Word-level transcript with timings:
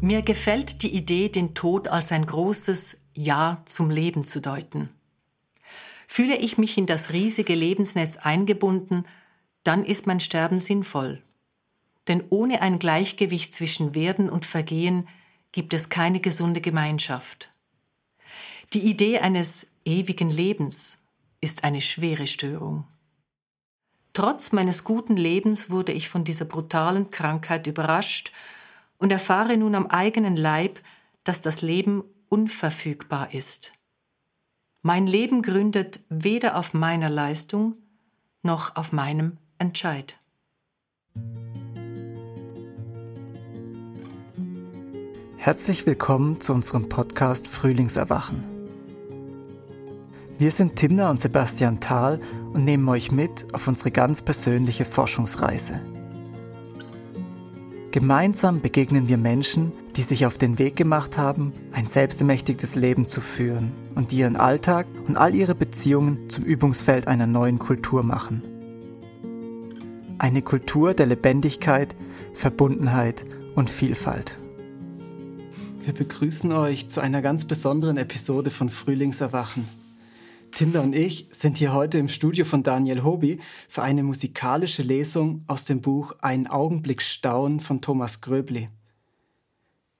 Mir 0.00 0.22
gefällt 0.22 0.82
die 0.82 0.94
Idee, 0.94 1.28
den 1.28 1.54
Tod 1.54 1.88
als 1.88 2.12
ein 2.12 2.24
großes 2.24 2.98
Ja 3.14 3.62
zum 3.64 3.90
Leben 3.90 4.22
zu 4.22 4.40
deuten. 4.40 4.90
Fühle 6.06 6.36
ich 6.36 6.56
mich 6.56 6.78
in 6.78 6.86
das 6.86 7.12
riesige 7.12 7.56
Lebensnetz 7.56 8.16
eingebunden, 8.16 9.04
dann 9.64 9.84
ist 9.84 10.06
mein 10.06 10.20
Sterben 10.20 10.60
sinnvoll. 10.60 11.20
Denn 12.06 12.22
ohne 12.30 12.62
ein 12.62 12.78
Gleichgewicht 12.78 13.52
zwischen 13.54 13.96
Werden 13.96 14.30
und 14.30 14.46
Vergehen 14.46 15.08
gibt 15.50 15.74
es 15.74 15.88
keine 15.88 16.20
gesunde 16.20 16.60
Gemeinschaft. 16.60 17.50
Die 18.74 18.88
Idee 18.88 19.18
eines 19.18 19.66
ewigen 19.84 20.30
Lebens 20.30 21.02
ist 21.40 21.64
eine 21.64 21.80
schwere 21.80 22.28
Störung. 22.28 22.84
Trotz 24.12 24.52
meines 24.52 24.84
guten 24.84 25.16
Lebens 25.16 25.70
wurde 25.70 25.90
ich 25.90 26.08
von 26.08 26.22
dieser 26.22 26.44
brutalen 26.44 27.10
Krankheit 27.10 27.66
überrascht 27.66 28.32
und 28.98 29.10
erfahre 29.10 29.56
nun 29.56 29.74
am 29.74 29.86
eigenen 29.86 30.36
Leib, 30.36 30.80
dass 31.24 31.40
das 31.40 31.62
Leben 31.62 32.04
unverfügbar 32.28 33.32
ist. 33.32 33.72
Mein 34.82 35.06
Leben 35.06 35.42
gründet 35.42 36.00
weder 36.08 36.56
auf 36.56 36.74
meiner 36.74 37.10
Leistung 37.10 37.76
noch 38.42 38.76
auf 38.76 38.92
meinem 38.92 39.38
Entscheid. 39.58 40.16
Herzlich 45.36 45.86
willkommen 45.86 46.40
zu 46.40 46.52
unserem 46.52 46.88
Podcast 46.88 47.48
Frühlingserwachen. 47.48 48.44
Wir 50.38 50.50
sind 50.52 50.76
Timna 50.76 51.10
und 51.10 51.20
Sebastian 51.20 51.80
Thal 51.80 52.20
und 52.52 52.64
nehmen 52.64 52.88
euch 52.88 53.10
mit 53.10 53.52
auf 53.52 53.66
unsere 53.66 53.90
ganz 53.90 54.22
persönliche 54.22 54.84
Forschungsreise. 54.84 55.80
Gemeinsam 57.90 58.60
begegnen 58.60 59.08
wir 59.08 59.16
Menschen, 59.16 59.72
die 59.96 60.02
sich 60.02 60.26
auf 60.26 60.36
den 60.36 60.58
Weg 60.58 60.76
gemacht 60.76 61.16
haben, 61.16 61.54
ein 61.72 61.86
selbstermächtigtes 61.86 62.74
Leben 62.74 63.06
zu 63.06 63.22
führen 63.22 63.72
und 63.94 64.12
die 64.12 64.18
ihren 64.18 64.36
Alltag 64.36 64.86
und 65.06 65.16
all 65.16 65.34
ihre 65.34 65.54
Beziehungen 65.54 66.28
zum 66.28 66.44
Übungsfeld 66.44 67.08
einer 67.08 67.26
neuen 67.26 67.58
Kultur 67.58 68.02
machen. 68.02 68.42
Eine 70.18 70.42
Kultur 70.42 70.92
der 70.92 71.06
Lebendigkeit, 71.06 71.96
Verbundenheit 72.34 73.24
und 73.54 73.70
Vielfalt. 73.70 74.38
Wir 75.82 75.94
begrüßen 75.94 76.52
euch 76.52 76.88
zu 76.90 77.00
einer 77.00 77.22
ganz 77.22 77.46
besonderen 77.46 77.96
Episode 77.96 78.50
von 78.50 78.68
Frühlingserwachen. 78.68 79.66
Tinder 80.50 80.82
und 80.82 80.94
ich 80.94 81.28
sind 81.32 81.56
hier 81.56 81.72
heute 81.72 81.98
im 81.98 82.08
Studio 82.08 82.44
von 82.44 82.62
Daniel 82.62 83.04
Hobi 83.04 83.40
für 83.68 83.82
eine 83.82 84.02
musikalische 84.02 84.82
Lesung 84.82 85.44
aus 85.46 85.64
dem 85.64 85.80
Buch 85.80 86.14
Ein 86.20 86.46
Augenblick 86.46 87.02
Staunen 87.02 87.60
von 87.60 87.80
Thomas 87.80 88.20
Gröbli. 88.20 88.68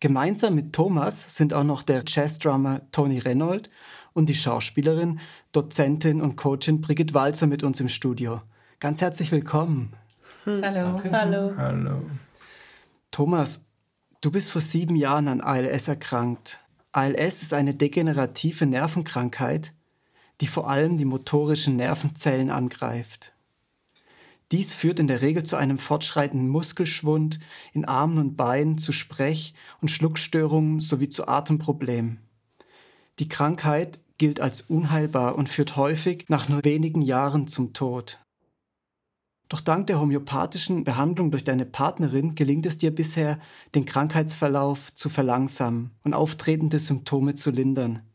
Gemeinsam 0.01 0.55
mit 0.55 0.73
Thomas 0.73 1.37
sind 1.37 1.55
auch 1.55 1.65
noch 1.65 1.83
der 1.83 2.05
Jazzdrummer 2.07 2.83
Tony 2.93 3.19
Reynolds 3.19 3.71
und 4.13 4.29
die 4.29 4.35
Schauspielerin, 4.35 5.21
Dozentin 5.53 6.21
und 6.21 6.37
Coachin 6.37 6.81
Brigitte 6.81 7.15
Walzer 7.15 7.47
mit 7.47 7.63
uns 7.63 7.81
im 7.81 7.89
Studio. 7.89 8.43
Ganz 8.81 9.01
herzlich 9.01 9.33
willkommen. 9.33 9.93
Hallo. 10.47 11.01
Hallo. 11.13 11.53
Hallo. 11.57 12.03
Thomas, 13.11 13.65
du 14.21 14.31
bist 14.31 14.51
vor 14.51 14.63
sieben 14.63 14.97
Jahren 14.97 15.29
an 15.29 15.41
ALS 15.41 15.89
erkrankt. 15.89 16.61
ALS 16.93 17.43
ist 17.43 17.55
eine 17.55 17.75
degenerative 17.75 18.67
Nervenkrankheit, 18.67 19.73
die 20.41 20.47
vor 20.47 20.69
allem 20.69 20.97
die 20.99 21.05
motorischen 21.05 21.77
Nervenzellen 21.77 22.51
angreift. 22.51 23.33
Dies 24.51 24.73
führt 24.73 24.99
in 24.99 25.09
der 25.09 25.21
Regel 25.21 25.43
zu 25.43 25.57
einem 25.57 25.79
fortschreitenden 25.79 26.49
Muskelschwund 26.49 27.39
in 27.73 27.85
Armen 27.85 28.19
und 28.19 28.37
Beinen, 28.37 28.79
zu 28.79 28.93
Sprech- 28.93 29.53
und 29.83 29.91
Schluckstörungen 29.91 30.81
sowie 30.81 31.11
zu 31.11 31.29
Atemproblemen. 31.29 32.21
Die 33.19 33.29
Krankheit 33.29 34.01
gilt 34.17 34.41
als 34.41 34.63
unheilbar 34.63 35.37
und 35.37 35.49
führt 35.49 35.77
häufig 35.77 36.25
nach 36.29 36.49
nur 36.49 36.65
wenigen 36.65 37.03
Jahren 37.03 37.47
zum 37.47 37.75
Tod. 37.75 38.21
Doch 39.49 39.61
dank 39.61 39.87
der 39.87 40.01
homöopathischen 40.01 40.85
Behandlung 40.85 41.31
durch 41.31 41.45
deine 41.45 41.65
Partnerin 41.65 42.35
gelingt 42.35 42.67
es 42.67 42.79
dir 42.79 42.95
bisher, 42.95 43.39
den 43.75 43.87
Krankheitsverlauf 43.87 44.95
zu 44.95 45.09
verlangsamen 45.09 45.93
und 46.05 46.15
auftretende 46.15 46.79
Symptome 46.79 47.35
zu 47.35 47.51
lindern. 47.51 48.08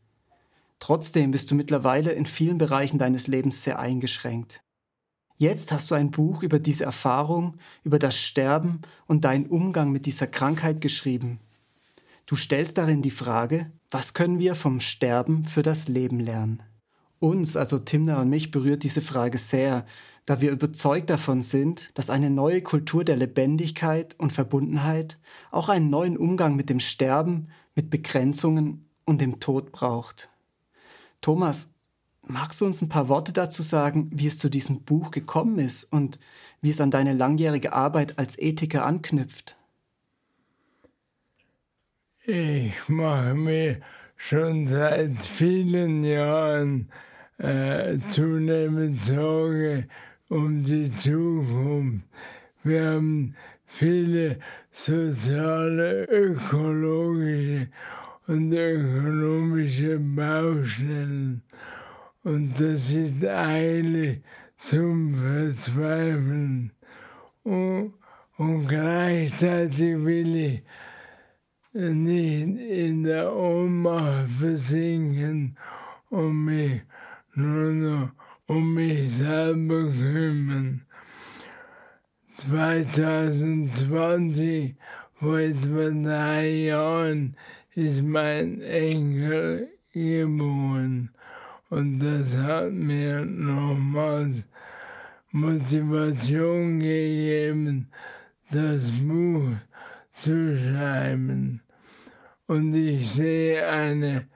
Trotzdem 0.78 1.30
bist 1.30 1.50
du 1.50 1.54
mittlerweile 1.54 2.12
in 2.12 2.26
vielen 2.26 2.58
Bereichen 2.58 2.98
deines 2.98 3.26
Lebens 3.26 3.64
sehr 3.64 3.78
eingeschränkt. 3.78 4.62
Jetzt 5.36 5.72
hast 5.72 5.90
du 5.90 5.94
ein 5.94 6.10
Buch 6.10 6.42
über 6.42 6.58
diese 6.58 6.84
Erfahrung, 6.84 7.56
über 7.82 7.98
das 7.98 8.16
Sterben 8.16 8.82
und 9.06 9.24
deinen 9.24 9.46
Umgang 9.46 9.90
mit 9.90 10.06
dieser 10.06 10.26
Krankheit 10.26 10.80
geschrieben. 10.80 11.40
Du 12.26 12.36
stellst 12.36 12.78
darin 12.78 13.02
die 13.02 13.10
Frage, 13.10 13.72
was 13.90 14.14
können 14.14 14.38
wir 14.38 14.54
vom 14.54 14.80
Sterben 14.80 15.44
für 15.44 15.62
das 15.62 15.88
Leben 15.88 16.20
lernen? 16.20 16.62
Uns, 17.18 17.56
also 17.56 17.78
Timna 17.78 18.20
und 18.20 18.30
mich, 18.30 18.50
berührt 18.50 18.82
diese 18.82 19.02
Frage 19.02 19.38
sehr, 19.38 19.86
da 20.26 20.40
wir 20.40 20.50
überzeugt 20.50 21.10
davon 21.10 21.42
sind, 21.42 21.90
dass 21.98 22.10
eine 22.10 22.30
neue 22.30 22.62
Kultur 22.62 23.04
der 23.04 23.16
Lebendigkeit 23.16 24.14
und 24.18 24.32
Verbundenheit 24.32 25.18
auch 25.50 25.68
einen 25.68 25.90
neuen 25.90 26.16
Umgang 26.16 26.56
mit 26.56 26.70
dem 26.70 26.80
Sterben, 26.80 27.48
mit 27.74 27.90
Begrenzungen 27.90 28.88
und 29.04 29.20
dem 29.20 29.40
Tod 29.40 29.72
braucht. 29.72 30.30
Thomas, 31.24 31.70
magst 32.20 32.60
du 32.60 32.66
uns 32.66 32.82
ein 32.82 32.90
paar 32.90 33.08
Worte 33.08 33.32
dazu 33.32 33.62
sagen, 33.62 34.10
wie 34.12 34.26
es 34.26 34.36
zu 34.36 34.50
diesem 34.50 34.82
Buch 34.82 35.10
gekommen 35.10 35.58
ist 35.58 35.84
und 35.84 36.18
wie 36.60 36.68
es 36.68 36.82
an 36.82 36.90
deine 36.90 37.14
langjährige 37.14 37.72
Arbeit 37.72 38.18
als 38.18 38.38
Ethiker 38.38 38.84
anknüpft? 38.84 39.56
Ich 42.26 42.74
mache 42.88 43.32
mir 43.32 43.80
schon 44.16 44.66
seit 44.66 45.16
vielen 45.22 46.04
Jahren 46.04 46.90
äh, 47.38 47.96
zunehmend 48.10 49.02
Sorge 49.02 49.88
um 50.28 50.62
die 50.62 50.94
Zukunft. 50.94 52.06
Wir 52.62 52.84
haben 52.84 53.34
viele 53.64 54.40
soziale, 54.70 56.04
ökologische 56.04 57.68
und 58.26 58.52
ökonomische 58.52 59.98
Baustellen. 59.98 61.42
Und 62.22 62.58
das 62.58 62.90
ist 62.90 63.24
eigentlich 63.24 64.20
zum 64.58 65.14
Verzweifeln. 65.14 66.72
Und, 67.42 67.94
und 68.36 68.66
gleichzeitig 68.66 70.04
will 70.04 70.36
ich 70.36 70.62
nicht 71.74 72.58
in 72.58 73.04
der 73.04 73.34
Ohnmacht 73.34 74.28
versinken 74.38 75.56
und 76.08 76.44
mich 76.44 76.82
nur 77.34 77.72
noch 77.72 78.10
um 78.46 78.74
mich 78.74 79.10
selber 79.12 79.90
kümmern. 79.90 80.82
2020, 82.48 84.76
vor 85.14 85.38
etwa 85.38 85.90
drei 85.90 86.48
Jahren, 86.48 87.36
ist 87.74 88.02
mein 88.02 88.60
Enkel 88.62 89.68
geboren. 89.92 91.10
Und 91.70 91.98
das 91.98 92.36
hat 92.36 92.72
mir 92.72 93.24
nochmals 93.24 94.36
Motivation 95.32 96.78
gegeben, 96.78 97.88
das 98.50 98.84
Buch 99.02 99.50
zu 100.20 100.56
schreiben. 100.56 101.60
Und 102.46 102.74
ich 102.74 103.10
sehe 103.10 103.66
eine 103.66 104.28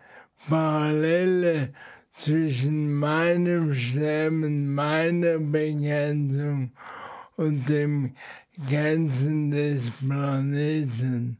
Parallele 0.48 1.72
zwischen 2.14 2.92
meinem 2.94 3.74
Sterben, 3.74 4.74
meiner 4.74 5.38
Begrenzung 5.38 6.72
und 7.36 7.68
dem 7.68 8.14
Grenzen 8.68 9.52
des 9.52 9.82
Planeten. 10.00 11.38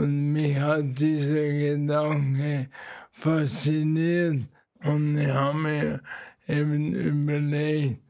Und 0.00 0.32
mich 0.32 0.58
hat 0.58 0.98
dieser 0.98 1.46
Gedanke 1.46 2.70
fasziniert 3.12 4.46
und 4.82 5.18
ich 5.18 5.28
habe 5.28 5.58
mir 5.58 6.00
eben 6.48 6.94
überlegt, 6.94 8.00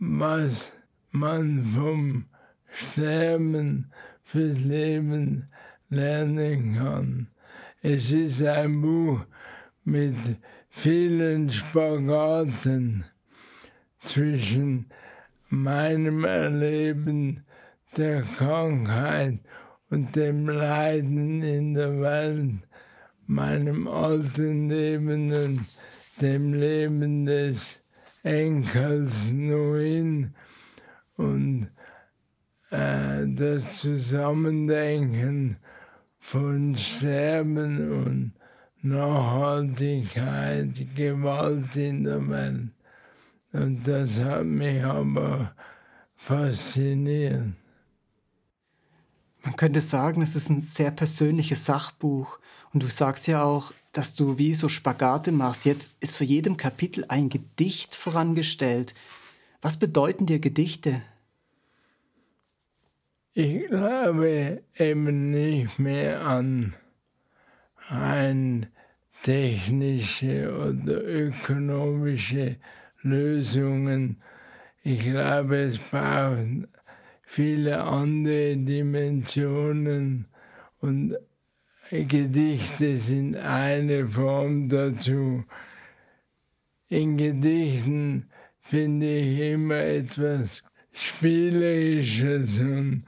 was 0.00 0.72
man 1.12 1.64
vom 1.76 2.24
Sterben 2.72 3.92
fürs 4.24 4.58
Leben 4.58 5.48
lernen 5.90 6.74
kann. 6.74 7.28
Es 7.82 8.10
ist 8.10 8.42
ein 8.42 8.80
Buch 8.82 9.20
mit 9.84 10.16
vielen 10.70 11.52
Spagaten 11.52 13.04
zwischen 14.00 14.86
meinem 15.50 16.24
Erleben 16.24 17.44
der 17.96 18.22
Krankheit 18.22 19.38
und 19.90 20.16
dem 20.16 20.48
Leiden 20.48 21.42
in 21.42 21.74
der 21.74 22.00
Welt, 22.00 22.54
meinem 23.26 23.88
alten 23.88 24.68
Leben 24.68 25.32
und 25.32 25.66
dem 26.20 26.54
Leben 26.54 27.26
des 27.26 27.76
Enkels 28.22 29.30
Noin 29.30 30.34
und 31.16 31.68
äh, 32.70 33.26
das 33.28 33.80
Zusammendenken 33.80 35.56
von 36.18 36.74
Sterben 36.76 38.04
und 38.04 38.32
Nachhaltigkeit, 38.82 40.74
Gewalt 40.94 41.76
in 41.76 42.04
der 42.04 42.28
Welt. 42.28 42.70
Und 43.52 43.86
das 43.86 44.22
hat 44.22 44.44
mich 44.44 44.82
aber 44.84 45.54
fasziniert. 46.16 47.54
Man 49.46 49.54
könnte 49.54 49.80
sagen, 49.80 50.22
es 50.22 50.34
ist 50.34 50.50
ein 50.50 50.60
sehr 50.60 50.90
persönliches 50.90 51.64
Sachbuch. 51.66 52.40
Und 52.72 52.82
du 52.82 52.88
sagst 52.88 53.28
ja 53.28 53.44
auch, 53.44 53.72
dass 53.92 54.12
du 54.12 54.38
wie 54.38 54.54
so 54.54 54.68
Spagate 54.68 55.30
machst. 55.30 55.64
Jetzt 55.64 55.94
ist 56.00 56.16
für 56.16 56.24
jedem 56.24 56.56
Kapitel 56.56 57.04
ein 57.06 57.28
Gedicht 57.28 57.94
vorangestellt. 57.94 58.92
Was 59.62 59.78
bedeuten 59.78 60.26
dir 60.26 60.40
Gedichte? 60.40 61.00
Ich 63.34 63.68
glaube 63.68 64.64
eben 64.74 65.30
nicht 65.30 65.78
mehr 65.78 66.22
an 66.22 66.74
ein 67.88 68.66
technische 69.22 70.52
oder 70.52 71.04
ökonomische 71.04 72.56
Lösungen. 73.02 74.20
Ich 74.82 74.98
glaube, 74.98 75.58
es 75.58 75.78
braucht 75.78 76.68
viele 77.36 77.84
andere 77.84 78.56
Dimensionen 78.56 80.24
und 80.80 81.18
Gedichte 81.90 82.96
sind 82.96 83.36
eine 83.36 84.08
Form 84.08 84.70
dazu. 84.70 85.44
In 86.88 87.18
Gedichten 87.18 88.30
finde 88.62 89.18
ich 89.18 89.52
immer 89.52 89.76
etwas 89.76 90.62
Spielerisches 90.94 92.58
und 92.58 93.04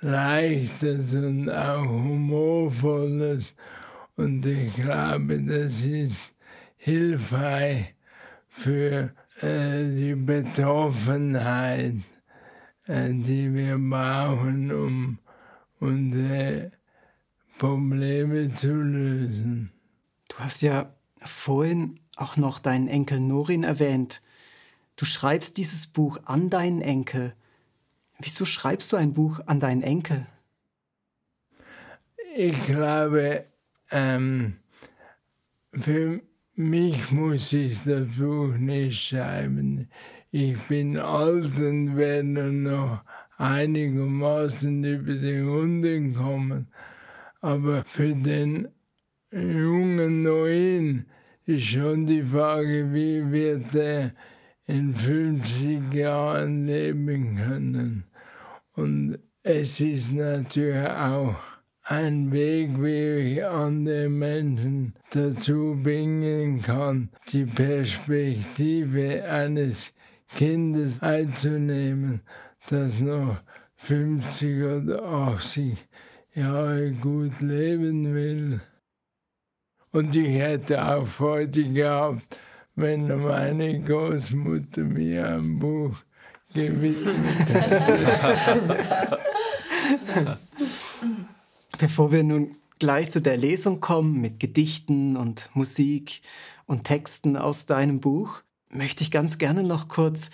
Leichtes 0.00 1.14
und 1.14 1.50
auch 1.50 1.84
Humorvolles. 1.84 3.56
Und 4.14 4.46
ich 4.46 4.76
glaube, 4.76 5.40
das 5.40 5.82
ist 5.82 6.32
hilfreich 6.76 7.96
für 8.48 9.12
äh, 9.40 9.82
die 9.82 10.14
Betroffenheit, 10.14 11.96
die 12.86 13.54
wir 13.54 13.78
brauchen, 13.78 14.72
um 14.72 15.18
unsere 15.80 16.72
Probleme 17.58 18.54
zu 18.54 18.74
lösen. 18.74 19.72
Du 20.28 20.38
hast 20.38 20.62
ja 20.62 20.92
vorhin 21.22 22.00
auch 22.16 22.36
noch 22.36 22.58
deinen 22.58 22.88
Enkel 22.88 23.20
Norin 23.20 23.64
erwähnt. 23.64 24.22
Du 24.96 25.04
schreibst 25.04 25.56
dieses 25.56 25.86
Buch 25.86 26.18
an 26.24 26.50
deinen 26.50 26.82
Enkel. 26.82 27.34
Wieso 28.18 28.44
schreibst 28.44 28.92
du 28.92 28.96
ein 28.96 29.12
Buch 29.12 29.40
an 29.46 29.60
deinen 29.60 29.82
Enkel? 29.82 30.26
Ich 32.36 32.66
glaube, 32.66 33.46
ähm, 33.90 34.56
für 35.72 36.20
mich 36.54 37.10
muss 37.10 37.52
ich 37.52 37.78
das 37.84 38.08
Buch 38.16 38.56
nicht 38.56 39.08
schreiben. 39.08 39.88
Ich 40.34 40.58
bin 40.62 40.96
alt 40.96 41.58
und 41.58 41.94
werde 41.94 42.50
noch 42.50 43.02
einigermaßen 43.36 44.82
über 44.82 45.12
die 45.12 45.40
Runde 45.40 46.12
kommen. 46.14 46.68
Aber 47.42 47.84
für 47.84 48.14
den 48.14 48.68
jungen 49.30 50.22
Neuen 50.22 51.04
ist 51.44 51.66
schon 51.66 52.06
die 52.06 52.22
Frage, 52.22 52.94
wie 52.94 53.30
wird 53.30 53.74
er 53.74 54.12
in 54.64 54.94
50 54.94 55.92
Jahren 55.92 56.66
leben 56.66 57.36
können. 57.36 58.04
Und 58.74 59.18
es 59.42 59.80
ist 59.80 60.14
natürlich 60.14 60.88
auch 60.88 61.36
ein 61.82 62.32
Weg, 62.32 62.70
wie 62.82 63.34
ich 63.34 63.44
andere 63.44 64.08
Menschen 64.08 64.94
dazu 65.10 65.78
bringen 65.82 66.62
kann, 66.62 67.10
die 67.30 67.44
Perspektive 67.44 69.24
eines 69.24 69.92
Kindes 70.36 71.02
einzunehmen, 71.02 72.22
das 72.68 73.00
noch 73.00 73.36
50 73.76 74.62
oder 74.62 75.02
80 75.04 75.76
Jahre 76.34 76.92
gut 76.92 77.40
leben 77.40 78.14
will. 78.14 78.60
Und 79.90 80.14
ich 80.14 80.28
hätte 80.28 80.82
auch 80.82 81.06
Freude 81.06 81.64
gehabt, 81.64 82.38
wenn 82.74 83.06
meine 83.22 83.80
Großmutter 83.80 84.84
mir 84.84 85.28
ein 85.28 85.58
Buch 85.58 85.94
gewidmet 86.54 87.16
hätte. 87.48 88.78
Bevor 91.78 92.12
wir 92.12 92.22
nun 92.22 92.56
gleich 92.78 93.10
zu 93.10 93.20
der 93.20 93.36
Lesung 93.36 93.80
kommen 93.80 94.20
mit 94.20 94.40
Gedichten 94.40 95.16
und 95.16 95.50
Musik 95.54 96.22
und 96.66 96.84
Texten 96.84 97.36
aus 97.36 97.66
deinem 97.66 98.00
Buch, 98.00 98.42
möchte 98.72 99.04
ich 99.04 99.10
ganz 99.10 99.38
gerne 99.38 99.62
noch 99.62 99.88
kurz 99.88 100.30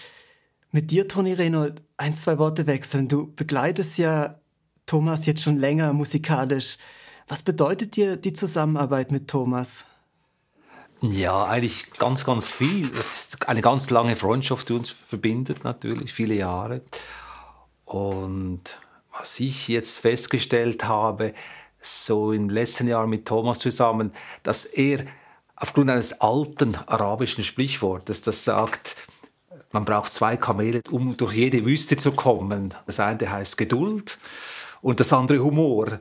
mit 0.70 0.90
dir, 0.90 1.08
Toni 1.08 1.32
Renold, 1.32 1.82
ein, 1.96 2.14
zwei 2.14 2.38
Worte 2.38 2.66
wechseln. 2.66 3.08
Du 3.08 3.32
begleitest 3.34 3.98
ja 3.98 4.38
Thomas 4.86 5.26
jetzt 5.26 5.42
schon 5.42 5.58
länger 5.58 5.92
musikalisch. 5.92 6.78
Was 7.26 7.42
bedeutet 7.42 7.96
dir 7.96 8.16
die 8.16 8.32
Zusammenarbeit 8.32 9.10
mit 9.10 9.28
Thomas? 9.28 9.84
Ja, 11.00 11.44
eigentlich 11.44 11.92
ganz, 11.92 12.24
ganz 12.24 12.48
viel. 12.48 12.90
Es 12.92 13.18
ist 13.18 13.48
eine 13.48 13.60
ganz 13.60 13.90
lange 13.90 14.16
Freundschaft, 14.16 14.68
die 14.68 14.72
uns 14.72 14.90
verbindet, 14.90 15.62
natürlich, 15.64 16.12
viele 16.12 16.34
Jahre. 16.34 16.82
Und 17.84 18.80
was 19.16 19.38
ich 19.40 19.68
jetzt 19.68 19.98
festgestellt 19.98 20.84
habe, 20.84 21.34
so 21.80 22.32
im 22.32 22.50
letzten 22.50 22.88
Jahr 22.88 23.06
mit 23.06 23.26
Thomas 23.26 23.60
zusammen, 23.60 24.12
dass 24.42 24.64
er 24.64 25.04
aufgrund 25.60 25.90
eines 25.90 26.20
alten 26.20 26.76
arabischen 26.86 27.44
Sprichwortes, 27.44 28.22
das 28.22 28.44
sagt, 28.44 28.96
man 29.72 29.84
braucht 29.84 30.12
zwei 30.12 30.36
Kamele, 30.36 30.80
um 30.90 31.16
durch 31.16 31.34
jede 31.34 31.64
Wüste 31.64 31.96
zu 31.96 32.12
kommen. 32.12 32.74
Das 32.86 33.00
eine 33.00 33.30
heißt 33.30 33.58
Geduld 33.58 34.18
und 34.80 35.00
das 35.00 35.12
andere 35.12 35.40
Humor. 35.40 36.00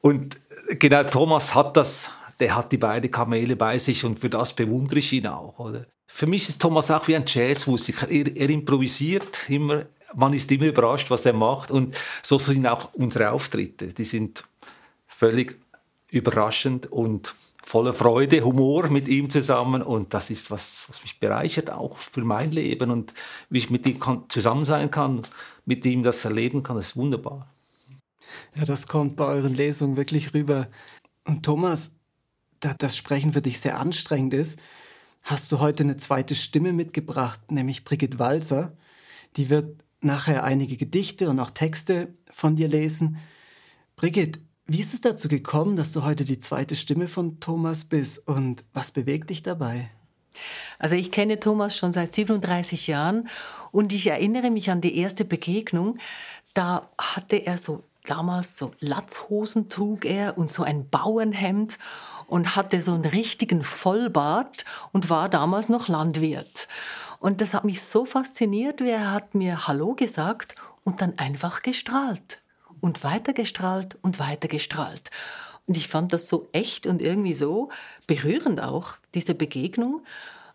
Und 0.00 0.40
genau 0.78 1.02
Thomas 1.04 1.54
hat 1.54 1.76
das, 1.76 2.10
der 2.40 2.56
hat 2.56 2.72
die 2.72 2.78
beiden 2.78 3.10
Kamele 3.10 3.56
bei 3.56 3.78
sich 3.78 4.04
und 4.04 4.18
für 4.18 4.30
das 4.30 4.54
bewundere 4.54 5.00
ich 5.00 5.12
ihn 5.12 5.26
auch. 5.26 5.58
Oder? 5.58 5.86
Für 6.06 6.26
mich 6.26 6.48
ist 6.48 6.62
Thomas 6.62 6.90
auch 6.90 7.06
wie 7.08 7.16
ein 7.16 7.24
Jazzmusiker. 7.26 8.08
Er, 8.08 8.34
er 8.36 8.50
improvisiert 8.50 9.48
immer, 9.50 9.84
man 10.14 10.32
ist 10.32 10.50
immer 10.52 10.66
überrascht, 10.66 11.10
was 11.10 11.26
er 11.26 11.32
macht 11.32 11.70
und 11.70 11.94
so 12.22 12.38
sind 12.38 12.66
auch 12.66 12.94
unsere 12.94 13.30
Auftritte. 13.30 13.88
Die 13.88 14.04
sind 14.04 14.44
völlig 15.06 15.58
überraschend 16.10 16.90
und 16.90 17.34
voller 17.62 17.94
Freude, 17.94 18.44
Humor 18.44 18.88
mit 18.88 19.08
ihm 19.08 19.30
zusammen 19.30 19.82
und 19.82 20.14
das 20.14 20.30
ist 20.30 20.50
was, 20.50 20.84
was 20.88 21.02
mich 21.02 21.20
bereichert 21.20 21.70
auch 21.70 21.96
für 21.96 22.22
mein 22.22 22.50
Leben 22.50 22.90
und 22.90 23.14
wie 23.48 23.58
ich 23.58 23.70
mit 23.70 23.86
ihm 23.86 24.00
zusammen 24.28 24.64
sein 24.64 24.90
kann, 24.90 25.22
mit 25.64 25.86
ihm 25.86 26.02
das 26.02 26.24
erleben 26.24 26.62
kann, 26.62 26.76
ist 26.76 26.96
wunderbar. 26.96 27.48
Ja, 28.54 28.64
das 28.64 28.86
kommt 28.86 29.16
bei 29.16 29.24
euren 29.24 29.54
Lesungen 29.54 29.96
wirklich 29.96 30.34
rüber. 30.34 30.68
Und 31.24 31.44
Thomas, 31.44 31.92
da 32.60 32.74
das 32.74 32.96
Sprechen 32.96 33.32
für 33.32 33.42
dich 33.42 33.60
sehr 33.60 33.78
anstrengend 33.78 34.34
ist, 34.34 34.60
hast 35.22 35.50
du 35.52 35.60
heute 35.60 35.84
eine 35.84 35.96
zweite 35.96 36.34
Stimme 36.34 36.72
mitgebracht, 36.72 37.50
nämlich 37.50 37.84
Brigitte 37.84 38.18
Walzer. 38.18 38.76
Die 39.36 39.50
wird 39.50 39.82
nachher 40.00 40.44
einige 40.44 40.76
Gedichte 40.76 41.30
und 41.30 41.38
auch 41.38 41.50
Texte 41.50 42.12
von 42.30 42.56
dir 42.56 42.68
lesen. 42.68 43.18
Brigitte, 43.96 44.40
wie 44.66 44.80
ist 44.80 44.94
es 44.94 45.00
dazu 45.00 45.28
gekommen, 45.28 45.76
dass 45.76 45.92
du 45.92 46.04
heute 46.04 46.24
die 46.24 46.38
zweite 46.38 46.76
Stimme 46.76 47.08
von 47.08 47.40
Thomas 47.40 47.84
bist 47.84 48.26
und 48.28 48.64
was 48.72 48.92
bewegt 48.92 49.30
dich 49.30 49.42
dabei? 49.42 49.90
Also 50.78 50.94
ich 50.94 51.10
kenne 51.10 51.40
Thomas 51.40 51.76
schon 51.76 51.92
seit 51.92 52.14
37 52.14 52.86
Jahren 52.86 53.28
und 53.70 53.92
ich 53.92 54.06
erinnere 54.06 54.50
mich 54.50 54.70
an 54.70 54.80
die 54.80 54.96
erste 54.96 55.24
Begegnung. 55.24 55.98
Da 56.54 56.88
hatte 56.98 57.36
er 57.36 57.58
so 57.58 57.84
damals 58.04 58.56
so 58.56 58.72
Latzhosen 58.80 59.68
trug 59.68 60.04
er 60.04 60.38
und 60.38 60.50
so 60.50 60.62
ein 60.62 60.88
Bauernhemd 60.88 61.78
und 62.26 62.56
hatte 62.56 62.82
so 62.82 62.94
einen 62.94 63.04
richtigen 63.04 63.62
Vollbart 63.62 64.64
und 64.92 65.10
war 65.10 65.28
damals 65.28 65.68
noch 65.68 65.88
Landwirt. 65.88 66.68
Und 67.20 67.40
das 67.40 67.54
hat 67.54 67.64
mich 67.64 67.82
so 67.82 68.04
fasziniert, 68.04 68.80
wie 68.80 68.90
er 68.90 69.12
hat 69.12 69.34
mir 69.34 69.66
Hallo 69.68 69.94
gesagt 69.94 70.54
und 70.82 71.00
dann 71.00 71.18
einfach 71.18 71.62
gestrahlt 71.62 72.41
und 72.82 73.02
weiter 73.02 73.32
gestrahlt 73.32 73.96
und 74.02 74.18
weiter 74.18 74.48
gestrahlt. 74.48 75.10
Und 75.66 75.78
ich 75.78 75.88
fand 75.88 76.12
das 76.12 76.28
so 76.28 76.50
echt 76.52 76.86
und 76.86 77.00
irgendwie 77.00 77.32
so 77.32 77.70
berührend 78.06 78.60
auch, 78.60 78.96
diese 79.14 79.34
Begegnung. 79.34 80.02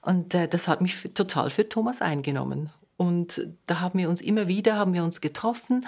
Und 0.02 0.36
äh, 0.36 0.48
das 0.48 0.68
hat 0.68 0.82
mich 0.82 1.10
total 1.16 1.50
für 1.50 1.68
Thomas 1.68 2.04
eingenommen. 2.04 2.70
Und 2.98 3.48
da 3.66 3.80
haben 3.80 3.98
wir 3.98 4.10
uns 4.10 4.22
immer 4.22 4.48
wieder, 4.48 4.76
haben 4.76 4.94
wir 4.94 5.04
uns 5.04 5.22
getroffen 5.22 5.86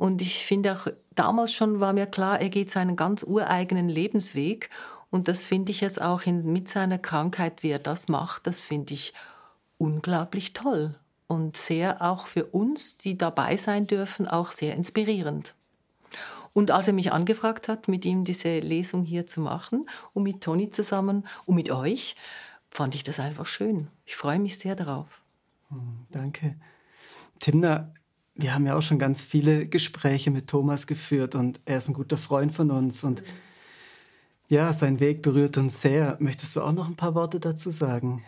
und 0.00 0.22
ich 0.22 0.46
finde 0.46 0.72
auch, 0.72 0.86
damals 1.14 1.52
schon 1.52 1.78
war 1.78 1.92
mir 1.92 2.06
klar, 2.06 2.40
er 2.40 2.48
geht 2.48 2.70
seinen 2.70 2.96
ganz 2.96 3.22
ureigenen 3.22 3.90
Lebensweg. 3.90 4.70
Und 5.10 5.28
das 5.28 5.44
finde 5.44 5.72
ich 5.72 5.82
jetzt 5.82 6.00
auch 6.00 6.22
in, 6.22 6.50
mit 6.50 6.70
seiner 6.70 6.96
Krankheit, 6.96 7.62
wie 7.62 7.68
er 7.68 7.78
das 7.78 8.08
macht, 8.08 8.46
das 8.46 8.62
finde 8.62 8.94
ich 8.94 9.12
unglaublich 9.76 10.54
toll. 10.54 10.94
Und 11.26 11.58
sehr 11.58 12.00
auch 12.00 12.28
für 12.28 12.46
uns, 12.46 12.96
die 12.96 13.18
dabei 13.18 13.58
sein 13.58 13.86
dürfen, 13.86 14.26
auch 14.26 14.52
sehr 14.52 14.74
inspirierend. 14.74 15.54
Und 16.52 16.70
als 16.70 16.88
er 16.88 16.94
mich 16.94 17.12
angefragt 17.12 17.68
hat, 17.68 17.88
mit 17.88 18.04
ihm 18.04 18.24
diese 18.24 18.58
Lesung 18.58 19.04
hier 19.04 19.26
zu 19.26 19.40
machen 19.40 19.88
und 20.12 20.24
mit 20.24 20.40
Toni 20.42 20.70
zusammen 20.70 21.26
und 21.46 21.54
mit 21.54 21.70
euch, 21.70 22.16
fand 22.70 22.94
ich 22.94 23.04
das 23.04 23.20
einfach 23.20 23.46
schön. 23.46 23.88
Ich 24.04 24.16
freue 24.16 24.38
mich 24.38 24.58
sehr 24.58 24.74
darauf. 24.74 25.22
Hm, 25.68 26.06
danke. 26.10 26.56
Timna, 27.38 27.92
wir 28.34 28.54
haben 28.54 28.66
ja 28.66 28.76
auch 28.76 28.82
schon 28.82 28.98
ganz 28.98 29.20
viele 29.20 29.66
Gespräche 29.66 30.30
mit 30.30 30.48
Thomas 30.48 30.86
geführt 30.86 31.34
und 31.34 31.60
er 31.64 31.78
ist 31.78 31.88
ein 31.88 31.94
guter 31.94 32.18
Freund 32.18 32.52
von 32.52 32.70
uns 32.70 33.04
und 33.04 33.22
ja, 34.48 34.72
sein 34.72 34.98
Weg 34.98 35.22
berührt 35.22 35.56
uns 35.58 35.80
sehr. 35.80 36.16
Möchtest 36.18 36.56
du 36.56 36.62
auch 36.62 36.72
noch 36.72 36.88
ein 36.88 36.96
paar 36.96 37.14
Worte 37.14 37.38
dazu 37.38 37.70
sagen? 37.70 38.24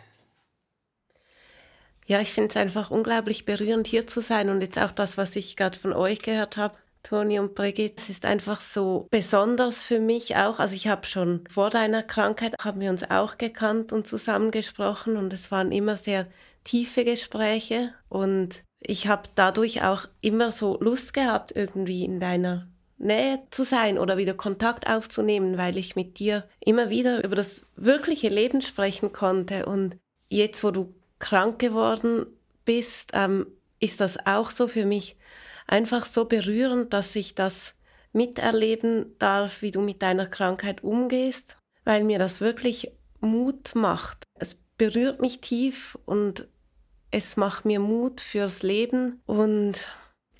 Ja, 2.05 2.21
ich 2.21 2.31
finde 2.31 2.49
es 2.49 2.57
einfach 2.57 2.91
unglaublich 2.91 3.45
berührend, 3.45 3.87
hier 3.87 4.07
zu 4.07 4.21
sein 4.21 4.49
und 4.49 4.61
jetzt 4.61 4.79
auch 4.79 4.91
das, 4.91 5.17
was 5.17 5.35
ich 5.35 5.57
gerade 5.57 5.77
von 5.77 5.93
euch 5.93 6.19
gehört 6.19 6.57
habe. 6.57 6.75
Toni 7.03 7.37
und 7.39 7.53
Brigitte, 7.53 8.01
es 8.01 8.09
ist 8.09 8.25
einfach 8.25 8.61
so 8.61 9.07
besonders 9.11 9.83
für 9.83 9.99
mich 9.99 10.35
auch. 10.37 10.59
Also 10.59 10.75
ich 10.75 10.87
habe 10.87 11.05
schon 11.05 11.43
vor 11.49 11.69
deiner 11.69 12.01
Krankheit, 12.01 12.55
haben 12.63 12.79
wir 12.79 12.89
uns 12.89 13.09
auch 13.09 13.37
gekannt 13.37 13.91
und 13.91 14.07
zusammengesprochen 14.07 15.17
und 15.17 15.33
es 15.33 15.51
waren 15.51 15.71
immer 15.71 15.95
sehr 15.95 16.27
tiefe 16.63 17.03
Gespräche 17.03 17.93
und 18.07 18.63
ich 18.79 19.07
habe 19.07 19.29
dadurch 19.35 19.83
auch 19.83 20.07
immer 20.21 20.49
so 20.49 20.77
Lust 20.79 21.13
gehabt, 21.13 21.53
irgendwie 21.55 22.03
in 22.03 22.19
deiner 22.19 22.67
Nähe 22.97 23.39
zu 23.51 23.63
sein 23.63 23.97
oder 23.97 24.17
wieder 24.17 24.33
Kontakt 24.33 24.87
aufzunehmen, 24.87 25.57
weil 25.57 25.77
ich 25.77 25.95
mit 25.95 26.19
dir 26.19 26.47
immer 26.59 26.89
wieder 26.89 27.23
über 27.23 27.35
das 27.35 27.65
wirkliche 27.75 28.29
Leben 28.29 28.61
sprechen 28.61 29.11
konnte. 29.13 29.65
Und 29.65 29.97
jetzt, 30.29 30.63
wo 30.63 30.71
du 30.71 30.93
krank 31.19 31.59
geworden 31.59 32.25
bist, 32.65 33.11
ähm, 33.13 33.47
ist 33.79 33.99
das 33.99 34.17
auch 34.25 34.49
so 34.49 34.67
für 34.67 34.85
mich 34.85 35.17
einfach 35.67 36.05
so 36.05 36.25
berührend, 36.25 36.93
dass 36.93 37.15
ich 37.15 37.35
das 37.35 37.75
miterleben 38.11 39.15
darf, 39.19 39.61
wie 39.61 39.71
du 39.71 39.81
mit 39.81 40.01
deiner 40.01 40.27
Krankheit 40.27 40.83
umgehst, 40.83 41.57
weil 41.83 42.03
mir 42.03 42.19
das 42.19 42.41
wirklich 42.41 42.91
Mut 43.19 43.75
macht. 43.75 44.25
Es 44.35 44.57
berührt 44.77 45.21
mich 45.21 45.41
tief 45.41 45.97
und 46.05 46.47
es 47.11 47.37
macht 47.37 47.65
mir 47.65 47.79
Mut 47.79 48.21
fürs 48.21 48.63
Leben 48.63 49.21
und 49.25 49.87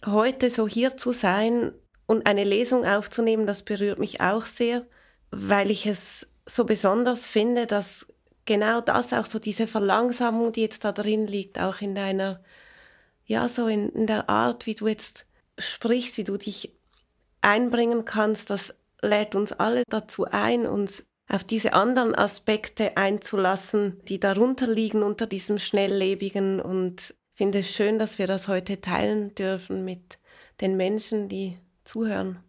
heute 0.06 0.50
so 0.50 0.68
hier 0.68 0.98
zu 0.98 1.12
sein 1.12 1.72
und 2.06 2.28
eine 2.28 2.44
Lesung 2.44 2.86
aufzunehmen, 2.86 3.48
das 3.48 3.64
berührt 3.64 4.00
mich 4.00 4.22
auch 4.22 4.46
sehr, 4.46 4.86
weil 5.32 5.72
ich 5.72 5.86
es 5.86 6.28
so 6.46 6.66
besonders 6.66 7.26
finde, 7.28 7.68
dass 7.68 8.06
genau 8.46 8.82
das 8.82 9.14
auch 9.14 9.26
so 9.26 9.40
diese 9.40 9.68
Verlangsamung, 9.68 10.52
die 10.52 10.62
jetzt 10.62 10.84
da 10.84 10.92
drin 10.92 11.28
liegt, 11.28 11.60
auch 11.60 11.82
in 11.82 11.96
deiner, 11.96 12.42
ja, 13.26 13.48
so 13.48 13.68
in, 13.68 13.90
in 13.90 14.08
der 14.08 14.30
Art, 14.30 14.66
wie 14.66 14.76
du 14.76 14.88
jetzt 14.88 15.26
sprichst, 15.58 16.18
wie 16.18 16.24
du 16.24 16.38
dich 16.38 16.74
einbringen 17.42 18.06
kannst, 18.06 18.50
das 18.50 18.74
lädt 19.02 19.36
uns 19.36 19.52
alle 19.52 19.84
dazu 19.90 20.26
ein, 20.26 20.66
uns 20.66 21.04
auf 21.28 21.44
diese 21.44 21.74
anderen 21.74 22.16
Aspekte 22.16 22.98
einzulassen, 22.98 24.02
die 24.08 24.20
darunter 24.20 24.68
liegen 24.68 25.04
unter 25.04 25.28
diesem 25.28 25.60
schnelllebigen 25.60 26.60
und 26.60 27.16
finde 27.32 27.60
es 27.60 27.72
schön, 27.72 27.98
dass 27.98 28.18
wir 28.18 28.28
das 28.28 28.48
heute 28.48 28.82
teilen 28.82 29.34
dürfen 29.36 29.84
mit 29.86 30.20
den 30.62 30.78
Menschen, 30.78 31.30
die 31.30 31.58
zuhören. 31.84 32.40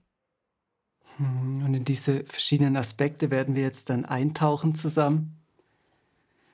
Hm, 1.16 1.64
und 1.64 1.74
in 1.74 1.84
diese 1.84 2.24
verschiedenen 2.24 2.76
Aspekte 2.76 3.30
werden 3.30 3.54
wir 3.54 3.62
jetzt 3.62 3.90
dann 3.90 4.04
eintauchen 4.04 4.74
zusammen. 4.74 5.40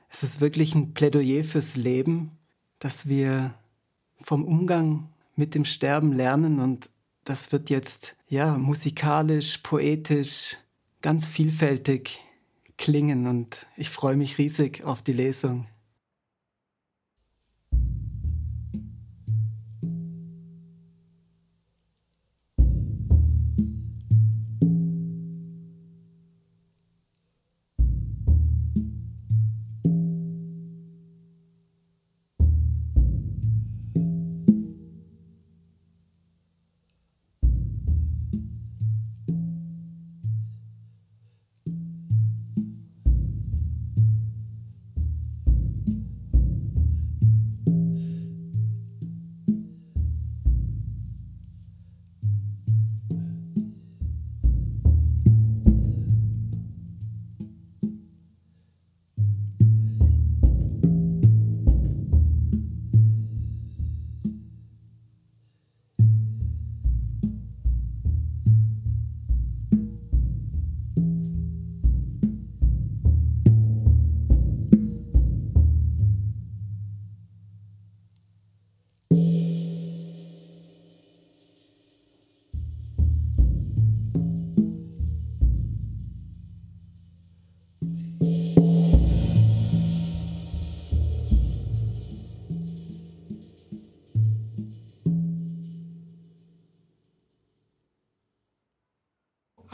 Es 0.08 0.22
ist 0.22 0.40
wirklich 0.40 0.74
ein 0.74 0.92
Plädoyer 0.92 1.44
fürs 1.44 1.76
Leben, 1.76 2.38
dass 2.78 3.08
wir 3.08 3.54
vom 4.22 4.44
Umgang 4.44 5.08
mit 5.36 5.54
dem 5.54 5.64
Sterben 5.64 6.12
lernen 6.12 6.60
und 6.60 6.90
das 7.24 7.52
wird 7.52 7.70
jetzt 7.70 8.16
ja 8.28 8.56
musikalisch, 8.58 9.58
poetisch, 9.58 10.56
ganz 11.02 11.28
vielfältig 11.28 12.20
klingen 12.76 13.26
und 13.26 13.66
ich 13.76 13.90
freue 13.90 14.16
mich 14.16 14.38
riesig 14.38 14.84
auf 14.84 15.02
die 15.02 15.12
Lesung. 15.12 15.66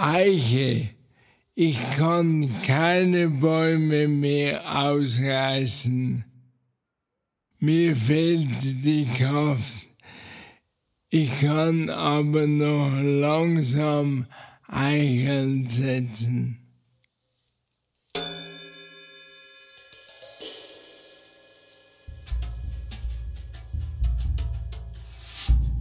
Eiche, 0.08 0.88
ich 1.56 1.78
kann 1.96 2.48
keine 2.64 3.28
Bäume 3.28 4.06
mehr 4.06 4.84
ausreißen. 4.84 6.25
Mir 7.58 7.96
fehlt 7.96 8.84
die 8.84 9.04
Kraft. 9.18 9.88
Ich 11.08 11.40
kann 11.40 11.90
aber 11.90 12.46
noch 12.46 13.00
langsam 13.02 14.26
Eicheln 14.68 15.66
setzen. 15.66 16.60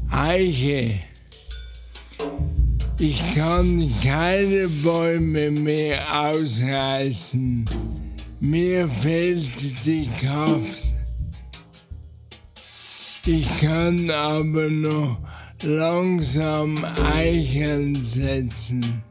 Eiche. 0.09 1.01
Ich 2.97 3.19
kann 3.35 3.91
keine 4.01 4.69
Bäume 4.69 5.51
mehr 5.51 6.29
ausreißen. 6.29 7.65
Mir 8.39 8.87
fehlt 8.87 9.85
die 9.85 10.09
Kraft. 10.21 10.85
Ich 13.25 13.45
kann 13.59 14.09
aber 14.09 14.69
noch 14.69 15.17
langsam 15.61 16.85
Eicheln 17.03 18.01
setzen. 18.01 19.03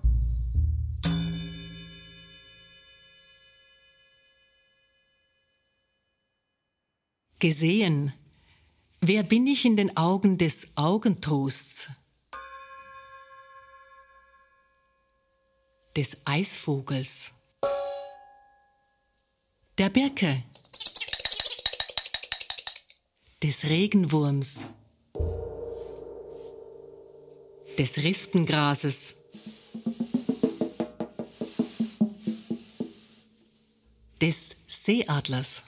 Gesehen. 7.39 8.15
Wer 9.03 9.25
bin 9.25 9.47
ich 9.47 9.67
in 9.67 9.77
den 9.77 9.95
Augen 9.99 10.39
des 10.39 10.69
Augentrosts? 10.77 11.91
Des 15.97 16.17
Eisvogels, 16.25 17.31
der 19.79 19.91
Birke, 19.91 20.43
des 23.43 23.63
Regenwurms, 23.65 24.67
des 27.79 27.97
Rispengrases, 27.99 29.15
des 34.21 34.57
Seeadlers, 34.67 35.63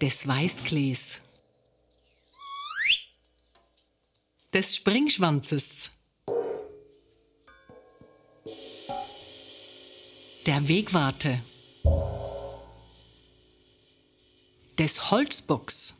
des 0.00 0.26
Weißklees, 0.26 1.20
des 4.52 4.76
Springschwanzes. 4.76 5.81
Der 10.44 10.68
Wegwarte. 10.68 11.38
Des 14.76 15.12
Holzbocks. 15.12 15.94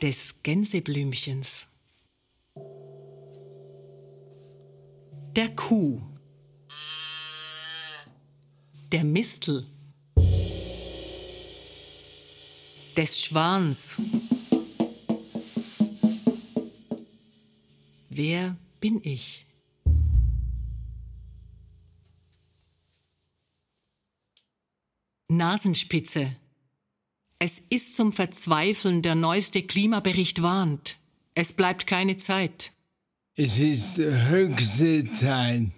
Des 0.00 0.42
Gänseblümchens. 0.42 1.66
Der 5.36 5.54
Kuh. 5.54 6.00
Der 8.92 9.04
Mistel. 9.04 9.66
Des 12.96 13.20
Schwans. 13.20 13.98
Wer 18.14 18.58
bin 18.78 19.00
ich? 19.04 19.46
Nasenspitze. 25.28 26.36
Es 27.38 27.62
ist 27.70 27.96
zum 27.96 28.12
Verzweifeln, 28.12 29.00
der 29.00 29.14
neueste 29.14 29.62
Klimabericht 29.62 30.42
warnt. 30.42 30.98
Es 31.34 31.54
bleibt 31.54 31.86
keine 31.86 32.18
Zeit. 32.18 32.72
Es 33.34 33.58
ist 33.58 33.96
höchste 33.96 35.10
Zeit. 35.14 35.70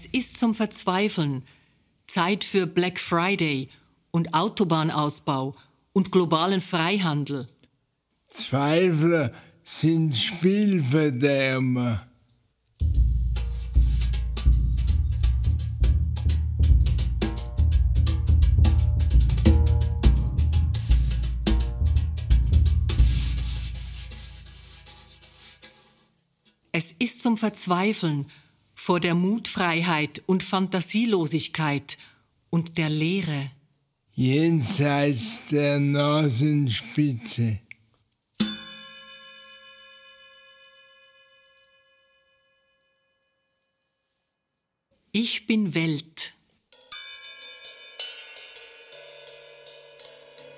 Es 0.00 0.06
ist 0.06 0.36
zum 0.36 0.54
Verzweifeln. 0.54 1.42
Zeit 2.06 2.44
für 2.44 2.68
Black 2.68 3.00
Friday 3.00 3.68
und 4.12 4.32
Autobahnausbau 4.32 5.56
und 5.92 6.12
globalen 6.12 6.60
Freihandel. 6.60 7.48
Zweifler 8.28 9.32
sind 9.64 10.16
Spielverderber. 10.16 12.06
Es 26.70 26.92
ist 26.92 27.20
zum 27.20 27.36
Verzweifeln 27.36 28.26
vor 28.88 29.00
der 29.00 29.14
Mutfreiheit 29.14 30.22
und 30.24 30.42
Fantasielosigkeit 30.42 31.98
und 32.48 32.78
der 32.78 32.88
Leere. 32.88 33.50
Jenseits 34.14 35.44
der 35.50 35.78
Nasenspitze. 35.78 37.58
Ich 45.12 45.46
bin 45.46 45.74
Welt. 45.74 46.32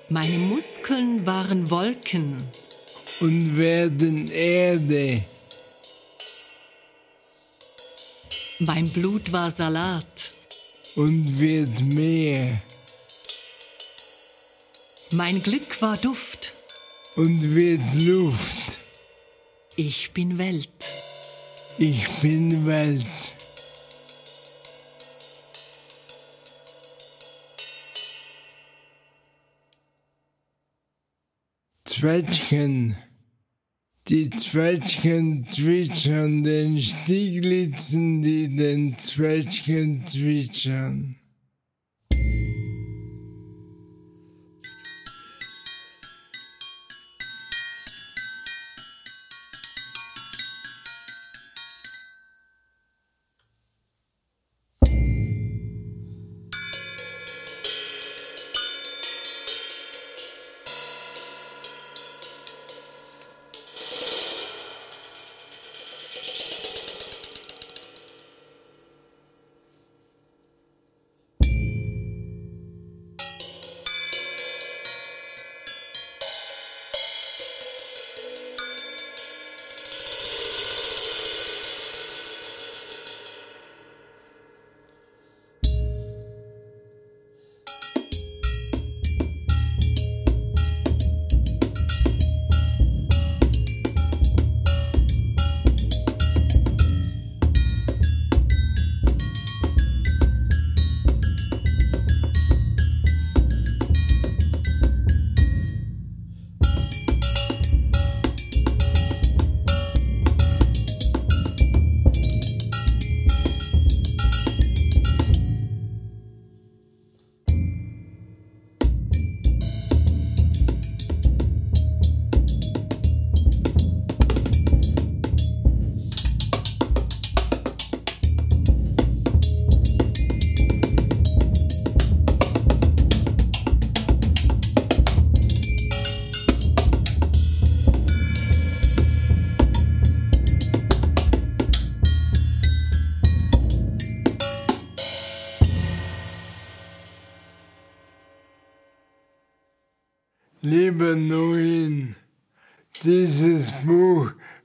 Meine 0.07 0.37
Muskeln 0.37 1.25
waren 1.25 1.69
Wolken. 1.69 2.37
und 3.19 3.57
werden 3.57 4.31
Erde. 4.31 5.21
Mein 8.63 8.87
Blut 8.89 9.31
war 9.31 9.49
Salat. 9.49 10.05
und 10.95 11.39
wird 11.39 11.81
Meer 11.81 12.61
Mein 15.13 15.41
Glück 15.41 15.81
war 15.81 15.97
Duft. 15.97 16.53
und 17.15 17.55
wird 17.55 17.81
Luft. 17.95 18.77
Ich 19.77 20.11
bin 20.11 20.37
Welt. 20.37 20.69
Ich 21.79 22.07
bin 22.21 22.67
Welt. 22.67 23.07
Zwetschgen. 31.85 32.95
Die 34.07 34.29
Zwetschgen 34.31 35.45
zwitschern 35.45 36.43
den 36.43 36.81
Stieglitzen, 36.81 38.23
die 38.23 38.55
den 38.55 38.97
Zwetschgen 38.97 40.05
zwitschern. 40.07 41.20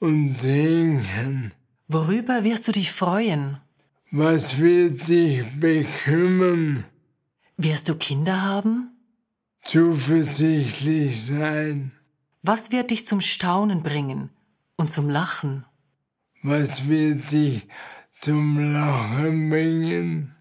und 0.00 0.36
trinken? 0.38 1.52
Worüber 1.88 2.44
wirst 2.44 2.68
du 2.68 2.72
dich 2.72 2.92
freuen? 2.92 3.56
Was 4.10 4.58
wird 4.58 5.08
dich 5.08 5.44
bekümmern? 5.58 6.84
Wirst 7.56 7.88
du 7.88 7.94
Kinder 7.94 8.42
haben? 8.42 8.93
Zuversichtlich 9.64 11.26
sein. 11.26 11.92
Was 12.42 12.70
wird 12.70 12.90
dich 12.90 13.06
zum 13.06 13.20
Staunen 13.20 13.82
bringen 13.82 14.30
und 14.76 14.90
zum 14.90 15.08
Lachen? 15.08 15.64
Was 16.42 16.88
wird 16.88 17.30
dich 17.32 17.66
zum 18.20 18.72
Lachen 18.72 19.48
bringen? 19.48 20.34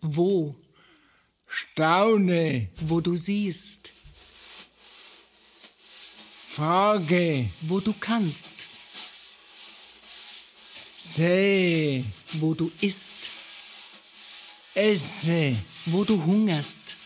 Wo? 0.00 0.56
Staune, 1.46 2.68
Wo 2.80 3.00
du 3.00 3.14
siehst, 3.14 3.92
frage, 6.48 7.48
wo 7.62 7.80
du 7.80 7.94
kannst, 7.98 8.66
sehe, 11.16 12.04
wo 12.40 12.54
du 12.54 12.70
isst, 12.80 13.28
esse, 14.74 15.56
wo 15.86 16.04
du 16.04 16.16
hungerst, 16.24 16.96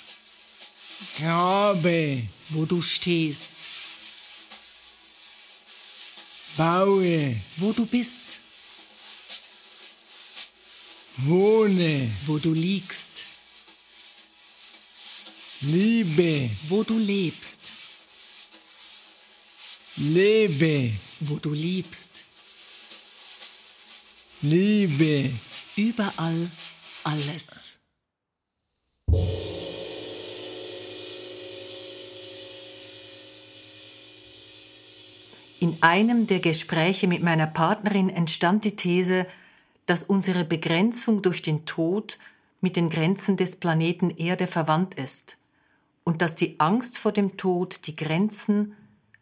grabe, 1.19 2.23
wo 2.51 2.64
du 2.64 2.81
stehst, 2.81 3.57
baue, 6.57 7.37
wo 7.57 7.73
du 7.73 7.87
bist, 7.87 8.38
wohne, 11.16 12.11
wo 12.27 12.38
du 12.38 12.53
liegst, 12.53 13.25
liebe, 15.62 16.51
wo 16.69 16.85
du 16.85 16.99
lebst, 16.99 17.73
lebe, 19.97 20.92
wo 21.21 21.38
du 21.38 21.53
liebst, 21.53 22.25
liebe, 24.48 25.30
überall 25.76 26.48
alles. 27.02 27.78
In 35.59 35.76
einem 35.80 36.26
der 36.26 36.38
Gespräche 36.38 37.09
mit 37.09 37.22
meiner 37.22 37.46
Partnerin 37.46 38.09
entstand 38.09 38.64
die 38.64 38.76
These, 38.76 39.26
dass 39.87 40.04
unsere 40.04 40.44
Begrenzung 40.44 41.22
durch 41.22 41.42
den 41.42 41.64
Tod 41.66 42.18
mit 42.61 42.76
den 42.76 42.88
Grenzen 42.88 43.37
des 43.37 43.56
Planeten 43.56 44.11
Erde 44.11 44.46
verwandt 44.46 44.94
ist 44.94 45.38
und 46.04 46.22
dass 46.22 46.37
die 46.37 46.61
Angst 46.61 46.98
vor 46.98 47.11
dem 47.11 47.37
Tod 47.37 47.87
die 47.87 47.96
Grenzen, 47.96 48.76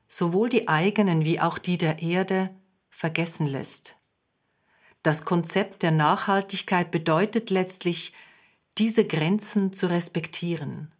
sowohl 0.06 0.50
die 0.50 0.68
eigenen 0.68 1.24
wie 1.24 1.40
auch 1.40 1.56
die 1.56 1.78
der 1.78 2.02
Erde, 2.02 2.50
vergessen 2.90 3.46
lässt. 3.46 3.96
Das 5.04 5.26
Konzept 5.26 5.82
der 5.82 5.90
Nachhaltigkeit 5.90 6.90
bedeutet 6.90 7.50
letztlich, 7.50 8.14
diese 8.78 9.06
Grenzen 9.06 9.74
zu 9.74 9.90
respektieren. 9.90 10.90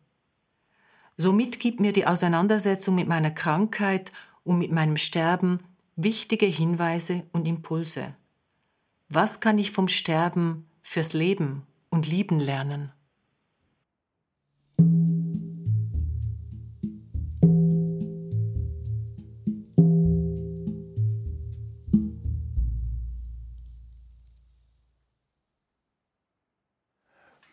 Somit 1.16 1.58
gibt 1.58 1.80
mir 1.80 1.94
die 1.94 2.06
Auseinandersetzung 2.06 2.96
mit 2.96 3.08
meiner 3.08 3.30
Krankheit 3.30 4.12
und 4.44 4.58
mit 4.58 4.70
meinem 4.70 4.98
Sterben 4.98 5.60
wichtige 5.96 6.44
Hinweise 6.44 7.22
und 7.32 7.48
Impulse. 7.48 8.14
Was 9.08 9.40
kann 9.40 9.58
ich 9.58 9.70
vom 9.70 9.88
Sterben 9.88 10.68
fürs 10.82 11.14
Leben 11.14 11.66
und 11.88 12.06
Lieben 12.06 12.38
lernen? 12.38 12.92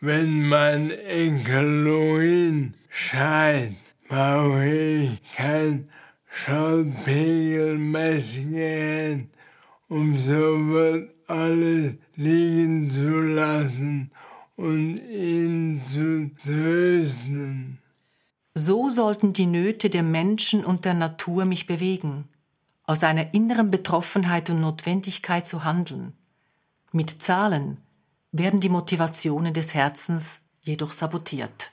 Wenn 0.02 0.46
mein 0.48 0.90
Enkeloin 0.90 2.74
schreit, 2.88 3.76
brauche 4.08 4.68
ich 4.68 5.22
kein 5.36 5.88
Schallpegelmessgerät, 6.28 9.28
um 9.88 10.18
so 10.18 10.58
alles 11.28 11.94
liegen 12.16 12.90
zu 12.90 13.20
lassen 13.20 14.10
und 14.56 14.98
ihn 15.08 15.80
zu 15.92 16.32
trösten. 16.42 17.78
So 18.54 18.90
sollten 18.90 19.32
die 19.32 19.46
Nöte 19.46 19.88
der 19.88 20.02
Menschen 20.02 20.64
und 20.64 20.84
der 20.84 20.94
Natur 20.94 21.44
mich 21.44 21.68
bewegen, 21.68 22.24
aus 22.86 23.04
einer 23.04 23.32
inneren 23.34 23.70
Betroffenheit 23.70 24.50
und 24.50 24.62
Notwendigkeit 24.62 25.46
zu 25.46 25.62
handeln. 25.62 26.14
Mit 26.90 27.22
Zahlen 27.22 27.76
werden 28.32 28.60
die 28.60 28.70
Motivationen 28.70 29.52
des 29.52 29.74
Herzens 29.74 30.40
jedoch 30.62 30.92
sabotiert. 30.92 31.70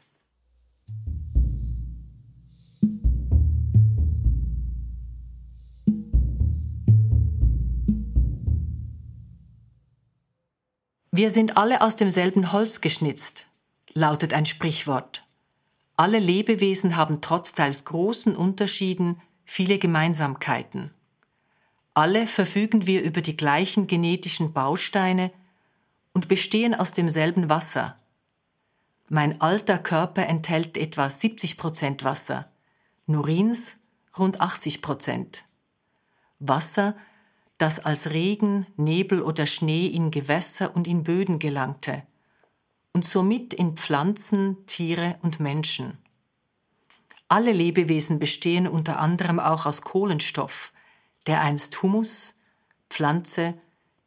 Wir 11.11 11.31
sind 11.31 11.57
alle 11.57 11.81
aus 11.81 11.95
demselben 11.95 12.51
Holz 12.51 12.81
geschnitzt, 12.81 13.47
lautet 13.93 14.33
ein 14.33 14.45
Sprichwort. 14.45 15.25
Alle 15.95 16.19
Lebewesen 16.19 16.95
haben 16.95 17.21
trotz 17.21 17.53
teils 17.53 17.83
großen 17.83 18.35
Unterschieden 18.35 19.21
viele 19.43 19.79
Gemeinsamkeiten. 19.79 20.91
Alle 21.93 22.27
verfügen 22.27 22.85
wir 22.85 23.01
über 23.01 23.21
die 23.21 23.35
gleichen 23.35 23.87
genetischen 23.87 24.53
Bausteine 24.53 25.31
und 26.13 26.27
bestehen 26.27 26.73
aus 26.75 26.93
demselben 26.93 27.49
Wasser. 27.49 27.95
Mein 29.07 29.41
alter 29.41 29.77
Körper 29.77 30.27
enthält 30.27 30.77
etwa 30.77 31.09
70 31.09 31.57
Prozent 31.57 32.03
Wasser, 32.03 32.45
Norins 33.07 33.77
rund 34.17 34.41
80 34.41 34.81
Prozent. 34.81 35.45
Wasser, 36.39 36.95
das 37.57 37.83
als 37.83 38.11
Regen, 38.11 38.65
Nebel 38.77 39.21
oder 39.21 39.45
Schnee 39.45 39.87
in 39.87 40.11
Gewässer 40.11 40.75
und 40.75 40.87
in 40.87 41.03
Böden 41.03 41.39
gelangte 41.39 42.03
und 42.93 43.05
somit 43.05 43.53
in 43.53 43.77
Pflanzen, 43.77 44.65
Tiere 44.65 45.17
und 45.21 45.39
Menschen. 45.39 45.97
Alle 47.27 47.51
Lebewesen 47.51 48.19
bestehen 48.19 48.67
unter 48.67 48.99
anderem 48.99 49.39
auch 49.39 49.65
aus 49.65 49.83
Kohlenstoff, 49.83 50.73
der 51.27 51.41
einst 51.41 51.81
Humus, 51.81 52.39
Pflanze, 52.89 53.53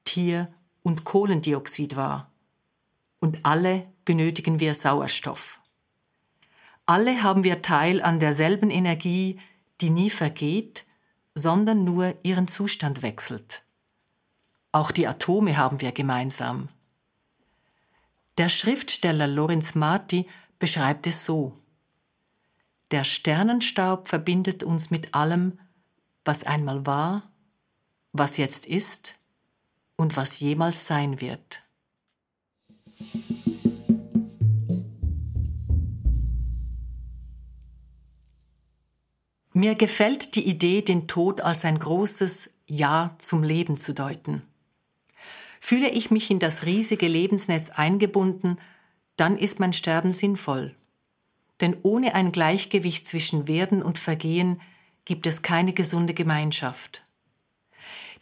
Tier 0.05 0.53
und 0.83 1.05
Kohlendioxid 1.05 1.97
war. 1.97 2.31
Und 3.21 3.39
alle 3.45 3.87
benötigen 4.05 4.61
wir 4.61 4.75
Sauerstoff. 4.75 5.61
Alle 6.87 7.23
haben 7.23 7.45
wir 7.45 7.63
Teil 7.63 8.03
an 8.03 8.19
derselben 8.19 8.71
Energie, 8.71 9.39
die 9.81 9.91
nie 9.91 10.11
vergeht, 10.11 10.85
sondern 11.35 11.85
nur 11.85 12.15
ihren 12.23 12.49
Zustand 12.49 13.03
wechselt. 13.03 13.63
Auch 14.73 14.91
die 14.91 15.07
Atome 15.07 15.57
haben 15.57 15.81
wir 15.81 15.93
gemeinsam. 15.93 16.69
Der 18.39 18.49
Schriftsteller 18.49 19.27
Lorenz 19.27 19.75
Marti 19.75 20.27
beschreibt 20.59 21.07
es 21.07 21.25
so. 21.25 21.57
Der 22.91 23.05
Sternenstaub 23.05 24.09
verbindet 24.09 24.63
uns 24.63 24.91
mit 24.91 25.15
allem, 25.15 25.59
was 26.25 26.45
einmal 26.45 26.85
war, 26.87 27.31
was 28.13 28.37
jetzt 28.37 28.67
ist 28.67 29.15
und 30.03 30.17
was 30.17 30.41
jemals 30.41 30.87
sein 30.87 31.21
wird. 31.21 31.63
Mir 39.55 39.77
gefällt 39.77 40.35
die 40.35 40.47
Idee, 40.49 40.83
den 40.83 41.07
Tod 41.07 41.41
als 41.41 41.65
ein 41.65 41.79
großes 41.79 42.51
Ja 42.67 43.15
zum 43.19 43.45
Leben 43.45 43.77
zu 43.77 43.95
deuten. 43.95 44.43
Fühle 45.61 45.89
ich 45.89 46.11
mich 46.11 46.31
in 46.33 46.41
das 46.41 46.67
riesige 46.67 47.07
Lebensnetz 47.07 47.71
eingebunden, 47.71 48.59
dann 49.17 49.39
ist 49.39 49.61
mein 49.61 49.73
Sterben 49.73 50.13
sinnvoll. 50.13 50.75
Denn 51.61 51.77
ohne 51.83 52.17
ein 52.17 52.33
Gleichgewicht 52.33 53.07
zwischen 53.07 53.47
Werden 53.47 53.85
und 53.85 53.99
Vergehen 53.99 54.61
gibt 55.05 55.29
es 55.29 55.43
keine 55.43 55.73
gesunde 55.73 56.15
Gemeinschaft. 56.15 57.05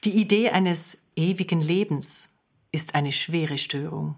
Die 0.04 0.12
Idee 0.12 0.50
eines 0.50 0.99
ewigen 1.16 1.60
Lebens 1.60 2.34
ist 2.72 2.94
eine 2.94 3.12
schwere 3.12 3.58
Störung. 3.58 4.16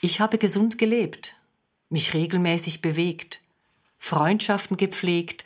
Ich 0.00 0.20
habe 0.20 0.38
gesund 0.38 0.78
gelebt, 0.78 1.36
mich 1.88 2.14
regelmäßig 2.14 2.80
bewegt, 2.80 3.42
Freundschaften 3.98 4.76
gepflegt 4.76 5.44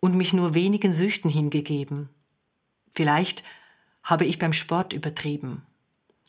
und 0.00 0.16
mich 0.16 0.32
nur 0.32 0.54
wenigen 0.54 0.92
Süchten 0.92 1.30
hingegeben. 1.30 2.10
Vielleicht 2.92 3.42
habe 4.02 4.26
ich 4.26 4.38
beim 4.38 4.52
Sport 4.52 4.92
übertrieben. 4.92 5.62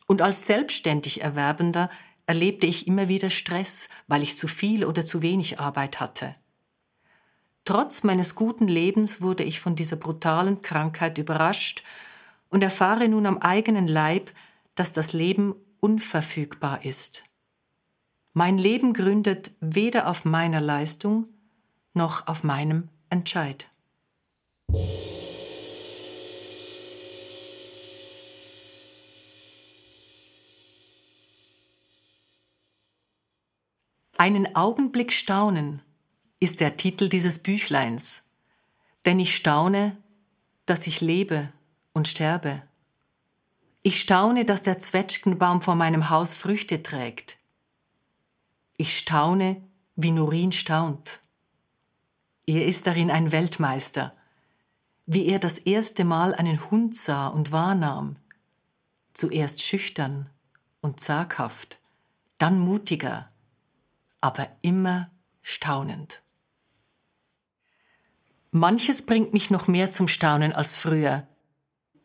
Und 0.08 0.22
als 0.22 0.46
selbstständig 0.46 1.22
Erwerbender 1.22 1.90
erlebte 2.26 2.68
ich 2.68 2.88
immer 2.88 3.08
wieder 3.08 3.30
Stress, 3.30 3.90
weil 4.08 4.24
ich 4.24 4.38
zu 4.38 4.48
viel 4.48 4.86
oder 4.86 5.04
zu 5.04 5.22
wenig 5.22 5.60
Arbeit 5.60 6.00
hatte. 6.00 6.36
Trotz 7.66 8.04
meines 8.04 8.36
guten 8.36 8.68
Lebens 8.68 9.20
wurde 9.22 9.44
ich 9.44 9.60
von 9.60 9.76
dieser 9.76 9.98
brutalen 9.98 10.62
Krankheit 10.62 11.18
überrascht 11.18 11.84
und 12.50 12.62
erfahre 12.62 13.08
nun 13.08 13.26
am 13.26 13.38
eigenen 13.38 13.88
Leib, 13.88 14.32
dass 14.76 14.94
das 14.94 15.14
Leben 15.14 15.56
unverfügbar 15.80 16.86
ist. 16.86 17.24
Mein 18.34 18.58
Leben 18.58 18.94
gründet 18.94 19.52
weder 19.60 20.08
auf 20.08 20.26
meiner 20.26 20.62
Leistung 20.62 21.28
noch 21.94 22.28
auf 22.28 22.44
meinem 22.44 22.90
Entscheid. 23.10 23.68
Einen 34.18 34.56
Augenblick 34.56 35.14
staunen 35.14 35.82
ist 36.40 36.60
der 36.60 36.76
Titel 36.76 37.08
dieses 37.08 37.40
Büchleins, 37.40 38.24
denn 39.06 39.20
ich 39.20 39.36
staune, 39.36 39.96
dass 40.66 40.88
ich 40.88 41.02
lebe 41.02 41.50
und 41.98 42.08
sterbe. 42.08 42.62
Ich 43.82 44.00
staune, 44.00 44.46
dass 44.46 44.64
der 44.64 44.80
Zwetschgenbaum 44.80 45.62
vor 45.62 45.76
meinem 45.76 46.10
Haus 46.10 46.36
Früchte 46.36 46.84
trägt. 46.84 47.38
Ich 48.78 48.98
staune, 48.98 49.62
wie 49.96 50.12
Norin 50.12 50.52
staunt. 50.52 51.20
Er 52.46 52.66
ist 52.66 52.88
darin 52.88 53.12
ein 53.12 53.32
Weltmeister, 53.32 54.16
wie 55.06 55.26
er 55.26 55.40
das 55.40 55.58
erste 55.58 56.06
Mal 56.06 56.36
einen 56.36 56.70
Hund 56.70 56.96
sah 56.96 57.28
und 57.28 57.52
wahrnahm, 57.52 58.18
zuerst 59.14 59.62
schüchtern 59.62 60.30
und 60.82 61.00
zaghaft, 61.00 61.80
dann 62.38 62.60
mutiger, 62.60 63.30
aber 64.22 64.48
immer 64.62 65.10
staunend. 65.42 66.22
Manches 68.52 69.06
bringt 69.06 69.34
mich 69.34 69.50
noch 69.50 69.68
mehr 69.68 69.92
zum 69.92 70.08
Staunen 70.08 70.54
als 70.54 70.78
früher. 70.78 71.28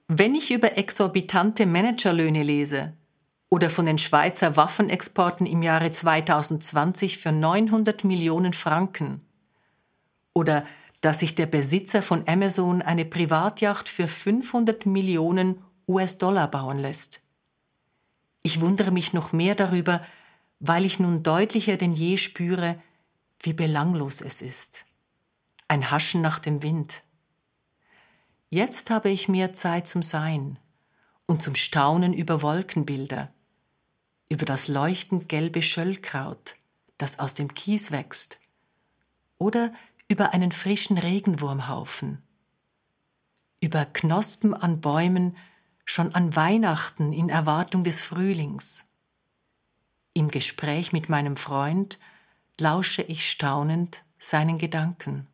Wenn 0.09 0.35
ich 0.35 0.51
über 0.51 0.77
exorbitante 0.77 1.67
Managerlöhne 1.67 2.43
lese 2.43 2.93
oder 3.49 3.71
von 3.71 3.87
den 3.87 3.99
Schweizer 3.99 4.57
Waffenexporten 4.57 5.47
im 5.47 5.63
Jahre 5.63 5.91
2020 5.91 7.19
für 7.19 7.33
900 7.33 8.05
Millionen 8.05 8.53
Franken 8.53 9.21
oder 10.35 10.65
dass 11.01 11.21
sich 11.21 11.35
der 11.35 11.47
Besitzer 11.47 12.01
von 12.01 12.27
Amazon 12.29 12.81
eine 12.81 13.05
Privatjacht 13.05 13.89
für 13.89 14.09
500 14.09 14.87
Millionen 14.87 15.63
US-Dollar 15.89 16.49
bauen 16.49 16.79
lässt. 16.79 17.23
Ich 18.43 18.61
wundere 18.61 18.91
mich 18.91 19.13
noch 19.13 19.33
mehr 19.33 19.55
darüber, 19.55 20.05
weil 20.61 20.85
ich 20.85 21.01
nun 21.01 21.23
deutlicher 21.23 21.77
denn 21.77 21.93
je 21.93 22.17
spüre, 22.17 22.81
wie 23.41 23.53
belanglos 23.53 24.21
es 24.21 24.43
ist. 24.43 24.85
Ein 25.69 25.91
Haschen 25.91 26.23
nach 26.23 26.39
dem 26.39 26.63
Wind. 26.63 27.03
Jetzt 28.55 28.91
habe 28.91 29.09
ich 29.09 29.31
mehr 29.31 29.55
Zeit 29.55 29.89
zum 29.89 30.03
Sein 30.03 30.59
und 31.27 31.41
zum 31.41 31.55
Staunen 31.55 32.13
über 32.13 32.43
Wolkenbilder, 32.43 33.33
über 34.29 34.45
das 34.45 34.69
leuchtend 34.69 35.31
gelbe 35.31 35.63
Schöllkraut, 35.63 36.57
das 36.99 37.19
aus 37.19 37.33
dem 37.33 37.55
Kies 37.55 37.93
wächst, 37.93 38.41
oder 39.39 39.73
über 40.07 40.35
einen 40.35 40.53
frischen 40.53 40.99
Regenwurmhaufen, 40.99 42.23
über 43.63 43.87
Knospen 43.87 44.53
an 44.53 44.83
Bäumen 44.83 45.35
schon 45.87 46.15
an 46.15 46.37
Weihnachten 46.37 47.15
in 47.15 47.31
Erwartung 47.31 47.85
des 47.85 48.03
Frühlings 48.03 48.93
im 50.13 50.31
Gespräch 50.31 50.93
mit 50.93 51.09
meinem 51.09 51.37
Freund 51.37 51.99
lausche 52.59 53.01
ich 53.01 53.31
staunend 53.31 54.05
seinen 54.19 54.59
Gedanken. 54.59 55.27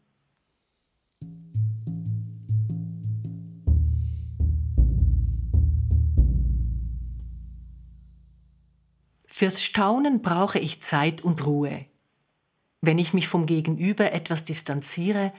Fürs 9.39 9.63
Staunen 9.63 10.21
brauche 10.21 10.59
ich 10.59 10.83
Zeit 10.83 11.23
und 11.23 11.47
Ruhe. 11.47 11.87
Wenn 12.81 12.99
ich 12.99 13.15
mich 13.15 13.29
vom 13.29 13.47
Gegenüber 13.47 14.11
etwas 14.11 14.43
distanziere, 14.43 15.33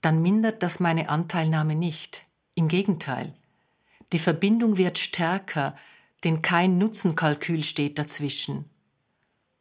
dann 0.00 0.22
mindert 0.22 0.62
das 0.62 0.80
meine 0.80 1.10
Anteilnahme 1.10 1.74
nicht. 1.74 2.22
Im 2.54 2.66
Gegenteil, 2.66 3.34
die 4.14 4.18
Verbindung 4.18 4.78
wird 4.78 4.98
stärker, 4.98 5.76
denn 6.24 6.40
kein 6.40 6.78
Nutzenkalkül 6.78 7.62
steht 7.62 7.98
dazwischen. 7.98 8.70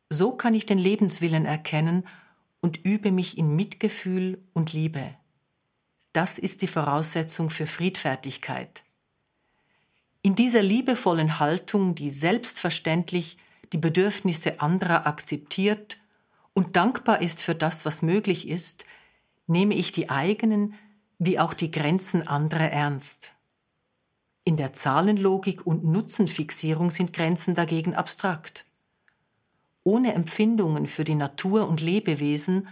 So 0.10 0.32
kann 0.32 0.54
ich 0.54 0.66
den 0.66 0.80
Lebenswillen 0.80 1.46
erkennen 1.46 2.08
und 2.62 2.86
übe 2.86 3.12
mich 3.12 3.38
in 3.38 3.58
Mitgefühl 3.58 4.42
und 4.54 4.72
Liebe. 4.72 5.16
Das 6.14 6.40
ist 6.40 6.62
die 6.62 6.68
Voraussetzung 6.68 7.50
für 7.50 7.68
Friedfertigkeit. 7.68 8.84
In 10.22 10.34
dieser 10.34 10.64
liebevollen 10.64 11.40
Haltung, 11.40 11.94
die 11.94 12.10
selbstverständlich 12.10 13.38
die 13.74 13.78
Bedürfnisse 13.78 14.60
anderer 14.60 15.08
akzeptiert 15.08 15.98
und 16.54 16.76
dankbar 16.76 17.22
ist 17.22 17.42
für 17.42 17.56
das, 17.56 17.86
was 17.86 18.02
möglich 18.02 18.48
ist, 18.48 18.86
nehme 19.48 19.76
ich 19.76 19.92
die 19.92 20.10
eigenen 20.10 20.76
wie 21.18 21.40
auch 21.40 21.54
die 21.54 21.72
Grenzen 21.72 22.28
anderer 22.28 22.72
ernst. 22.72 23.34
In 24.44 24.58
der 24.58 24.74
Zahlenlogik 24.74 25.66
und 25.66 25.84
Nutzenfixierung 25.84 26.92
sind 26.92 27.14
Grenzen 27.14 27.56
dagegen 27.56 27.96
abstrakt. 27.96 28.66
Ohne 29.84 30.14
Empfindungen 30.14 30.88
für 30.88 31.04
die 31.04 31.16
Natur 31.16 31.68
und 31.68 31.82
Lebewesen 31.82 32.68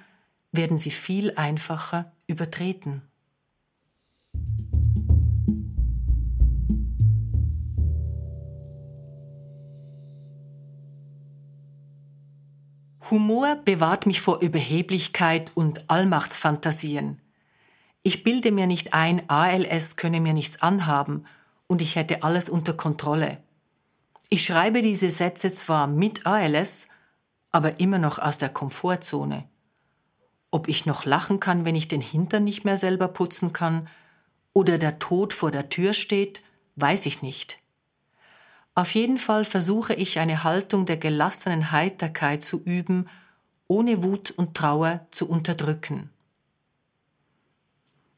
werden 0.52 0.78
sie 0.78 0.92
viel 0.92 1.34
einfacher 1.36 2.12
übertreten. 2.28 3.02
Humor 13.12 13.58
bewahrt 13.66 14.06
mich 14.06 14.22
vor 14.22 14.40
Überheblichkeit 14.42 15.52
und 15.56 15.90
Allmachtsfantasien. 15.90 17.22
Ich 18.02 18.24
bilde 18.24 18.52
mir 18.52 18.68
nicht 18.68 18.94
ein, 18.94 19.30
ALS 19.30 19.96
könne 19.96 20.20
mir 20.20 20.34
nichts 20.34 20.62
anhaben 20.62 21.26
und 21.68 21.82
ich 21.82 21.96
hätte 21.96 22.24
alles 22.24 22.50
unter 22.50 22.74
Kontrolle. 22.74 23.42
Ich 24.30 24.46
schreibe 24.46 24.82
diese 24.82 25.10
Sätze 25.10 25.54
zwar 25.54 25.88
mit 25.88 26.26
ALS, 26.26 26.88
aber 27.52 27.80
immer 27.80 28.00
noch 28.00 28.20
aus 28.20 28.38
der 28.38 28.50
Komfortzone. 28.50 29.46
Ob 30.50 30.68
ich 30.68 30.86
noch 30.86 31.06
lachen 31.06 31.40
kann, 31.40 31.66
wenn 31.66 31.76
ich 31.76 31.88
den 31.88 32.02
Hintern 32.02 32.44
nicht 32.44 32.66
mehr 32.66 32.78
selber 32.78 33.08
putzen 33.08 33.54
kann, 33.54 33.88
oder 34.54 34.78
der 34.78 35.00
Tod 35.00 35.34
vor 35.34 35.52
der 35.52 35.70
Tür 35.70 35.94
steht, 35.94 36.42
weiß 36.76 37.06
ich 37.06 37.22
nicht. 37.22 37.60
Auf 38.76 38.96
jeden 38.96 39.18
Fall 39.18 39.46
versuche 39.46 39.94
ich 39.94 40.20
eine 40.20 40.44
Haltung 40.44 40.86
der 40.86 40.98
gelassenen 40.98 41.72
Heiterkeit 41.72 42.42
zu 42.42 42.62
üben, 42.64 43.08
ohne 43.68 44.04
Wut 44.04 44.32
und 44.32 44.56
Trauer 44.56 45.06
zu 45.12 45.30
unterdrücken. 45.30 46.10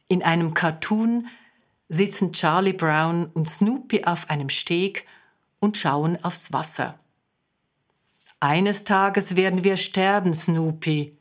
In 0.07 0.23
einem 0.23 0.53
Cartoon 0.53 1.27
sitzen 1.89 2.31
Charlie 2.31 2.73
Brown 2.73 3.27
und 3.33 3.47
Snoopy 3.47 4.05
auf 4.05 4.29
einem 4.29 4.49
Steg 4.49 5.05
und 5.59 5.77
schauen 5.77 6.23
aufs 6.23 6.53
Wasser. 6.53 6.99
Eines 8.39 8.83
Tages 8.83 9.35
werden 9.35 9.63
wir 9.63 9.77
sterben, 9.77 10.33
Snoopy, 10.33 11.17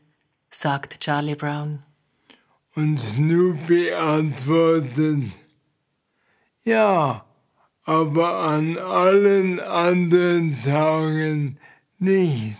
sagt 0.50 1.00
Charlie 1.00 1.34
Brown. 1.34 1.82
Und 2.74 2.98
Snoopy 2.98 3.92
antwortet, 3.92 5.32
ja, 6.62 7.24
aber 7.84 8.40
an 8.40 8.78
allen 8.78 9.60
anderen 9.60 10.56
Tagen 10.62 11.58
nicht. 11.98 12.56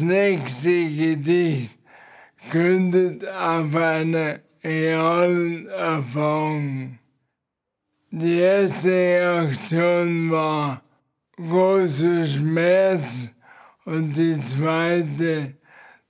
Das 0.00 0.08
nächste 0.08 0.88
Gedicht 0.88 1.78
gründet 2.50 3.22
auf 3.28 3.76
einer 3.76 4.40
realen 4.64 5.66
Erfahrung. 5.66 6.98
Die 8.10 8.38
erste 8.38 8.88
Reaktion 8.88 10.30
war 10.30 10.80
großer 11.36 12.24
Schmerz 12.24 13.28
und 13.84 14.16
die 14.16 14.40
zweite, 14.42 15.58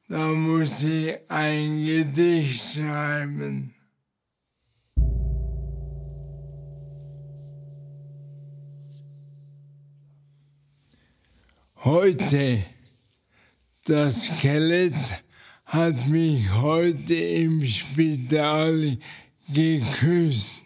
da 0.09 0.29
muss 0.29 0.85
ich 0.85 1.18
ein 1.29 1.85
Gedicht 1.85 2.74
schreiben. 2.74 3.74
Heute, 11.83 12.62
das 13.90 14.26
Skelett 14.26 14.94
hat 15.64 16.07
mich 16.07 16.48
heute 16.53 17.14
im 17.14 17.64
Spital 17.64 18.98
geküsst. 19.53 20.62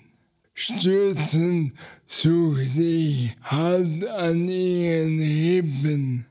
Stürzend 0.53 1.73
suchte 2.07 2.83
ich 2.83 3.31
hart 3.41 4.07
an 4.09 4.47
ihren 4.47 5.19
Rippen. 5.21 6.27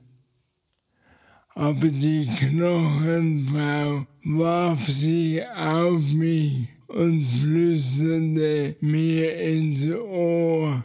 Aber 1.55 1.87
die 1.87 2.27
Knochenfrau 2.27 4.05
warf 4.23 4.87
sich 4.87 5.43
auf 5.47 6.13
mich 6.13 6.67
und 6.85 7.25
flüsterte 7.25 8.75
mir 8.81 9.35
ins 9.39 9.91
Ohr. 9.91 10.83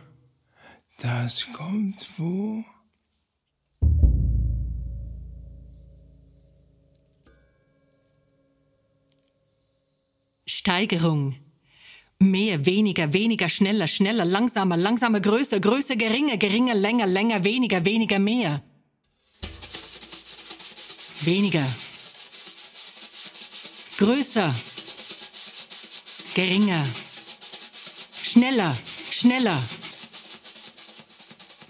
Das 1.02 1.46
kommt 1.52 2.00
vor. 2.00 2.64
Steigerung. 10.58 11.36
Mehr, 12.18 12.66
weniger, 12.66 13.12
weniger, 13.12 13.48
schneller, 13.48 13.86
schneller, 13.86 14.24
langsamer, 14.24 14.76
langsamer, 14.76 15.20
größer, 15.20 15.60
größer, 15.60 15.94
geringer, 15.94 16.36
geringer, 16.36 16.74
länger, 16.74 17.06
länger, 17.06 17.44
weniger, 17.44 17.84
weniger, 17.84 18.18
mehr. 18.18 18.64
Weniger. 21.20 21.64
Größer. 23.98 24.52
Geringer. 26.34 26.84
Schneller, 28.24 28.76
schneller. 29.12 29.62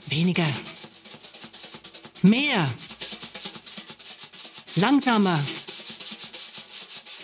Weniger. 0.06 0.48
Mehr. 2.22 2.72
Langsamer. 4.76 5.38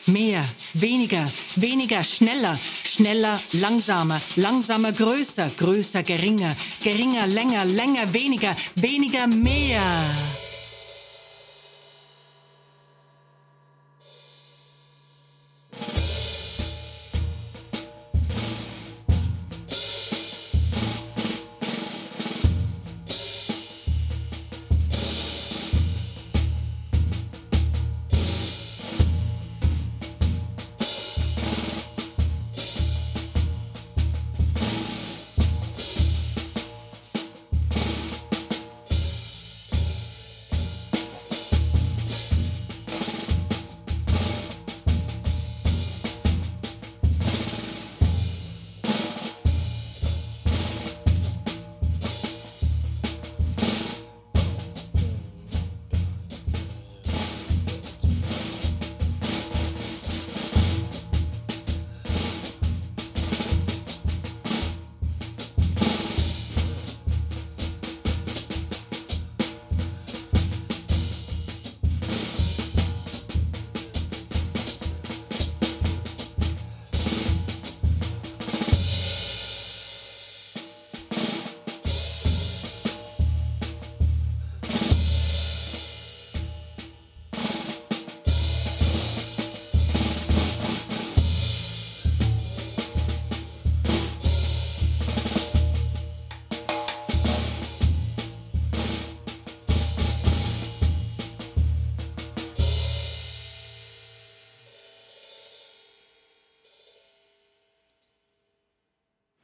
Mehr, 0.07 0.45
weniger, 0.75 1.25
weniger, 1.57 2.03
schneller, 2.03 2.59
schneller, 2.85 3.41
langsamer, 3.53 4.21
langsamer, 4.37 4.93
größer, 4.93 5.51
größer, 5.57 6.03
geringer, 6.03 6.55
geringer, 6.83 7.27
länger, 7.27 7.65
länger, 7.65 8.13
weniger, 8.13 8.55
weniger, 8.75 9.27
mehr. 9.27 9.81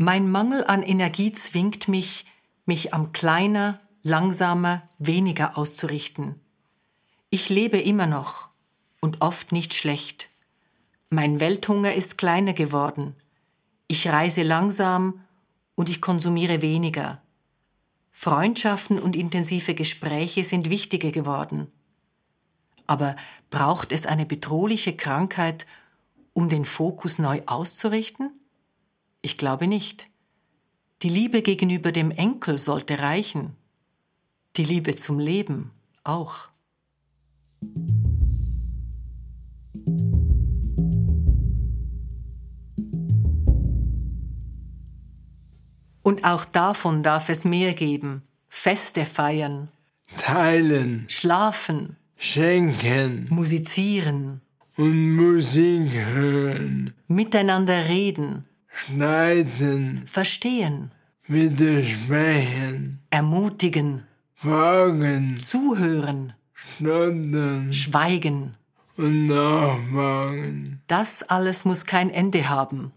Mein 0.02 0.30
Mangel 0.30 0.64
an 0.64 0.82
Energie 0.82 1.30
zwingt 1.32 1.86
mich, 1.86 2.24
mich 2.64 2.94
am 2.94 3.12
kleiner, 3.12 3.80
langsamer, 4.02 4.80
weniger 4.98 5.58
auszurichten. 5.58 6.40
Ich 7.28 7.50
lebe 7.50 7.78
immer 7.78 8.06
noch 8.06 8.48
und 9.02 9.20
oft 9.20 9.52
nicht 9.52 9.74
schlecht. 9.74 10.30
Mein 11.10 11.38
Welthunger 11.38 11.92
ist 11.92 12.16
kleiner 12.16 12.54
geworden. 12.54 13.14
Ich 13.88 14.08
reise 14.08 14.42
langsam 14.42 15.20
und 15.74 15.90
ich 15.90 16.00
konsumiere 16.00 16.62
weniger. 16.62 17.20
Freundschaften 18.10 18.98
und 18.98 19.14
intensive 19.14 19.74
Gespräche 19.74 20.44
sind 20.44 20.70
wichtiger 20.70 21.10
geworden. 21.10 21.70
Aber 22.86 23.16
braucht 23.50 23.92
es 23.92 24.06
eine 24.06 24.24
bedrohliche 24.24 24.96
Krankheit, 24.96 25.66
um 26.32 26.48
den 26.48 26.64
Fokus 26.64 27.18
neu 27.18 27.42
auszurichten? 27.44 28.39
Ich 29.22 29.36
glaube 29.36 29.66
nicht. 29.66 30.08
Die 31.02 31.10
Liebe 31.10 31.42
gegenüber 31.42 31.92
dem 31.92 32.10
Enkel 32.10 32.58
sollte 32.58 32.98
reichen. 32.98 33.56
Die 34.56 34.64
Liebe 34.64 34.96
zum 34.96 35.18
Leben 35.18 35.70
auch. 36.04 36.48
Und 46.02 46.24
auch 46.24 46.44
davon 46.46 47.02
darf 47.02 47.28
es 47.28 47.44
mehr 47.44 47.74
geben. 47.74 48.22
Feste 48.48 49.04
feiern. 49.04 49.68
Teilen. 50.16 51.04
Schlafen. 51.08 51.96
Schenken. 52.16 53.26
Musizieren. 53.30 54.40
Und 54.76 55.14
Musik 55.14 55.92
hören. 55.92 56.94
Miteinander 57.06 57.88
reden 57.88 58.46
schneiden, 58.86 60.02
verstehen, 60.06 60.90
widersprechen, 61.26 63.00
ermutigen, 63.10 64.04
fragen, 64.34 65.36
zuhören, 65.36 66.32
schnoddern, 66.54 67.72
schweigen. 67.72 68.56
Und 68.96 69.28
nachfragen. 69.28 70.82
Das 70.86 71.22
alles 71.22 71.64
muss 71.64 71.86
kein 71.86 72.10
Ende 72.10 72.48
haben. 72.48 72.92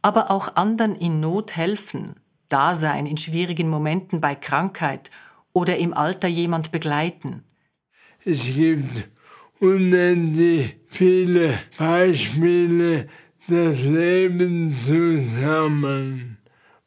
Aber 0.00 0.30
auch 0.32 0.56
anderen 0.56 0.96
in 0.96 1.20
Not 1.20 1.54
helfen, 1.54 2.16
da 2.48 2.74
sein 2.74 3.06
in 3.06 3.16
schwierigen 3.16 3.68
Momenten 3.68 4.20
bei 4.20 4.34
Krankheit 4.34 5.10
oder 5.52 5.76
im 5.76 5.94
Alter 5.94 6.26
jemand 6.26 6.72
begleiten. 6.72 7.44
Es 8.24 8.44
gibt 8.46 9.08
unendlich 9.60 10.74
viele 10.88 11.58
Beispiele, 11.78 13.08
das 13.48 13.82
Leben 13.82 14.76
zusammen 14.84 16.38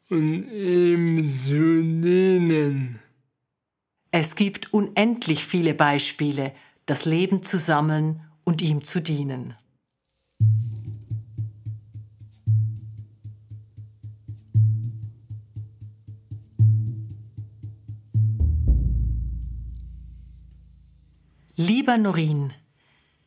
und 0.08 0.50
ihm 0.50 1.38
zu 1.44 1.82
dienen. 1.82 2.98
Es 4.10 4.34
gibt 4.34 4.72
unendlich 4.72 5.44
viele 5.44 5.74
Beispiele, 5.74 6.52
das 6.86 7.04
Leben 7.04 7.42
zu 7.42 7.58
sammeln 7.58 8.22
und 8.44 8.62
ihm 8.62 8.82
zu 8.82 9.02
dienen. 9.02 9.54
Lieber 21.58 21.98
Norin, 21.98 22.52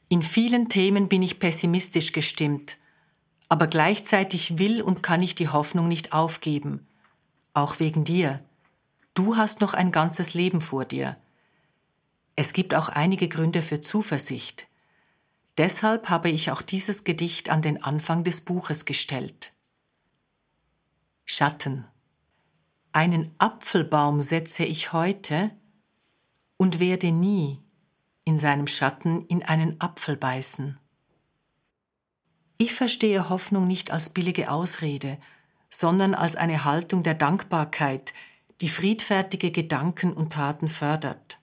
in 0.08 0.24
vielen 0.24 0.70
Themen 0.70 1.10
bin 1.10 1.22
ich 1.22 1.40
pessimistisch 1.40 2.12
gestimmt, 2.14 2.79
aber 3.50 3.68
gleichzeitig 3.68 4.60
will 4.60 4.82
und 4.82 5.04
kann 5.04 5.24
ich 5.24 5.36
die 5.36 5.50
Hoffnung 5.50 5.88
nicht 5.88 6.14
aufgeben, 6.14 6.88
auch 7.54 7.80
wegen 7.80 8.04
dir. 8.04 8.39
Du 9.16 9.36
hast 9.36 9.60
noch 9.60 9.74
ein 9.74 9.91
ganzes 9.91 10.36
Leben 10.36 10.62
vor 10.62 10.86
dir. 10.86 11.18
Es 12.36 12.54
gibt 12.54 12.74
auch 12.76 12.89
einige 12.89 13.28
Gründe 13.28 13.62
für 13.62 13.82
Zuversicht. 13.82 14.68
Deshalb 15.58 16.10
habe 16.10 16.30
ich 16.30 16.52
auch 16.52 16.62
dieses 16.62 17.04
Gedicht 17.04 17.50
an 17.50 17.62
den 17.62 17.84
Anfang 17.84 18.24
des 18.24 18.41
Buches 18.41 18.86
gestellt. 18.86 19.52
Schatten. 21.26 21.86
Einen 22.93 23.36
Apfelbaum 23.39 24.22
setze 24.22 24.64
ich 24.64 24.93
heute 24.93 25.52
und 26.56 26.80
werde 26.80 27.12
nie 27.12 27.60
in 28.24 28.38
seinem 28.38 28.68
Schatten 28.68 29.26
in 29.26 29.43
einen 29.43 29.82
Apfel 29.82 30.16
beißen. 30.16 30.80
Ich 32.62 32.74
verstehe 32.74 33.30
Hoffnung 33.30 33.68
nicht 33.68 33.91
als 33.91 34.10
billige 34.10 34.51
Ausrede, 34.51 35.18
sondern 35.70 36.14
als 36.14 36.36
eine 36.36 36.66
Haltung 36.66 37.03
der 37.03 37.14
Dankbarkeit, 37.14 38.14
die 38.60 38.68
friedfertige 38.68 39.51
Gedanken 39.51 40.12
und 40.12 40.34
Taten 40.34 40.68
fördert. 40.68 41.39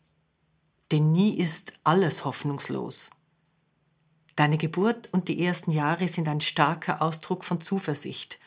Denn 0.92 1.12
nie 1.12 1.34
ist 1.34 1.72
alles 1.84 2.26
hoffnungslos. 2.26 3.12
Deine 4.36 4.58
Geburt 4.58 5.08
und 5.10 5.28
die 5.28 5.42
ersten 5.42 5.72
Jahre 5.72 6.06
sind 6.06 6.28
ein 6.28 6.42
starker 6.42 7.00
Ausdruck 7.00 7.46
von 7.46 7.62
Zuversicht. 7.62 8.38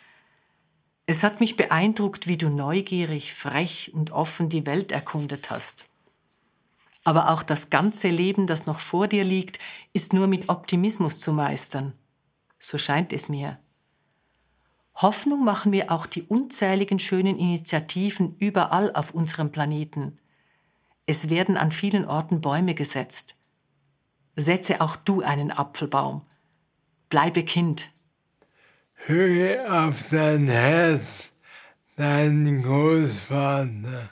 Es 1.07 1.23
hat 1.23 1.39
mich 1.39 1.57
beeindruckt, 1.57 2.27
wie 2.27 2.37
du 2.37 2.49
neugierig, 2.49 3.33
frech 3.33 3.91
und 3.95 4.11
offen 4.11 4.47
die 4.47 4.67
Welt 4.67 4.91
erkundet 4.91 5.49
hast. 5.49 5.89
Aber 7.03 7.31
auch 7.31 7.41
das 7.41 7.71
ganze 7.71 8.09
Leben, 8.09 8.45
das 8.45 8.67
noch 8.67 8.79
vor 8.79 9.07
dir 9.07 9.23
liegt, 9.23 9.57
ist 9.91 10.13
nur 10.13 10.27
mit 10.27 10.49
Optimismus 10.49 11.19
zu 11.19 11.33
meistern. 11.33 11.95
So 12.59 12.77
scheint 12.77 13.13
es 13.13 13.29
mir. 13.29 13.57
Hoffnung 14.95 15.45
machen 15.45 15.71
wir 15.71 15.91
auch 15.91 16.05
die 16.05 16.23
unzähligen 16.23 16.99
schönen 16.99 17.39
Initiativen 17.39 18.35
überall 18.37 18.93
auf 18.93 19.13
unserem 19.13 19.51
Planeten. 19.51 20.19
Es 21.05 21.29
werden 21.29 21.55
an 21.55 21.71
vielen 21.71 22.05
Orten 22.05 22.41
Bäume 22.41 22.75
gesetzt. 22.75 23.35
Setze 24.35 24.81
auch 24.81 24.97
du 24.97 25.21
einen 25.21 25.51
Apfelbaum. 25.51 26.21
Bleibe 27.07 27.43
Kind. 27.43 27.89
Höre 29.05 29.87
auf 29.87 30.09
dein 30.09 30.47
Herz, 30.49 31.31
dein 31.95 32.61
Großvater. 32.61 34.11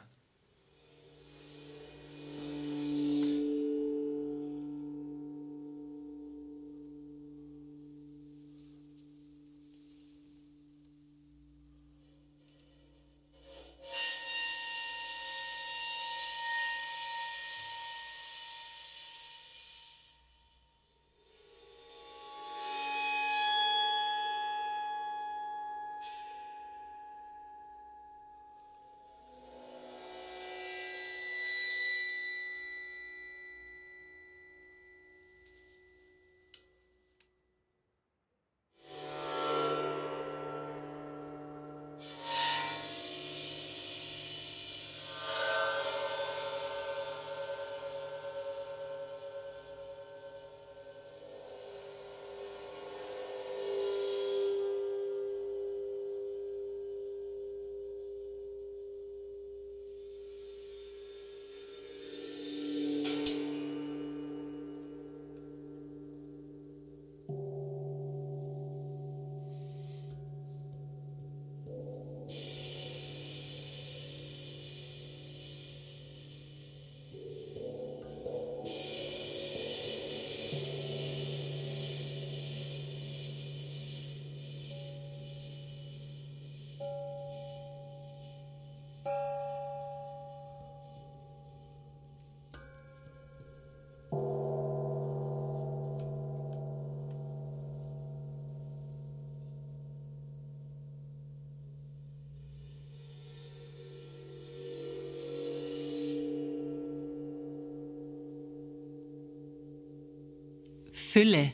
Fülle. 111.17 111.51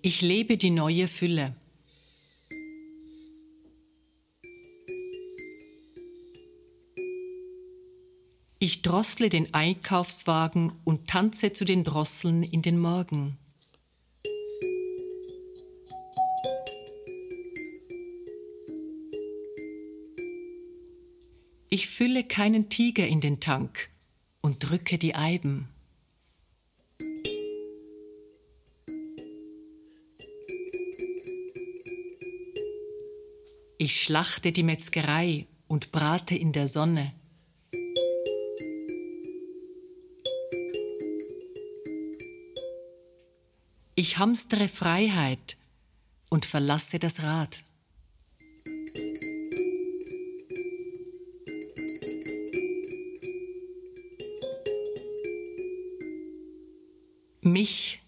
Ich 0.00 0.22
lebe 0.22 0.56
die 0.56 0.70
neue 0.70 1.06
Fülle. 1.06 1.54
Ich 8.58 8.80
drossle 8.80 9.28
den 9.28 9.52
Einkaufswagen 9.52 10.72
und 10.84 11.08
tanze 11.08 11.52
zu 11.52 11.66
den 11.66 11.84
Drosseln 11.84 12.42
in 12.42 12.62
den 12.62 12.78
Morgen. 12.78 13.36
Ich 21.68 21.86
fülle 21.86 22.24
keinen 22.24 22.70
Tiger 22.70 23.06
in 23.06 23.20
den 23.20 23.40
Tank 23.40 23.90
und 24.40 24.70
drücke 24.70 24.96
die 24.96 25.14
Eiben. 25.14 25.68
Ich 33.88 34.02
schlachte 34.02 34.52
die 34.52 34.64
Metzgerei 34.64 35.46
und 35.66 35.92
brate 35.92 36.34
in 36.34 36.52
der 36.52 36.68
Sonne. 36.68 37.14
Ich 43.94 44.18
hamstere 44.18 44.68
Freiheit 44.68 45.56
und 46.28 46.44
verlasse 46.44 46.98
das 46.98 47.22
Rad. 47.22 47.64
Mich. 57.40 58.02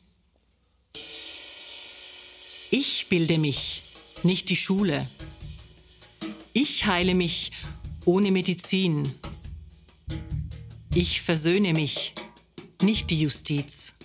Ich 2.71 3.07
bilde 3.09 3.39
mich, 3.39 3.81
nicht 4.23 4.51
die 4.51 4.57
Schule. 4.57 5.07
Ich 6.73 6.87
heile 6.87 7.17
mich 7.17 7.51
ohne 8.05 8.31
Medizin. 8.31 9.13
Ich 10.95 11.21
versöhne 11.21 11.73
mich, 11.73 12.15
nicht 12.81 13.11
die 13.11 13.23
Justiz. 13.23 13.97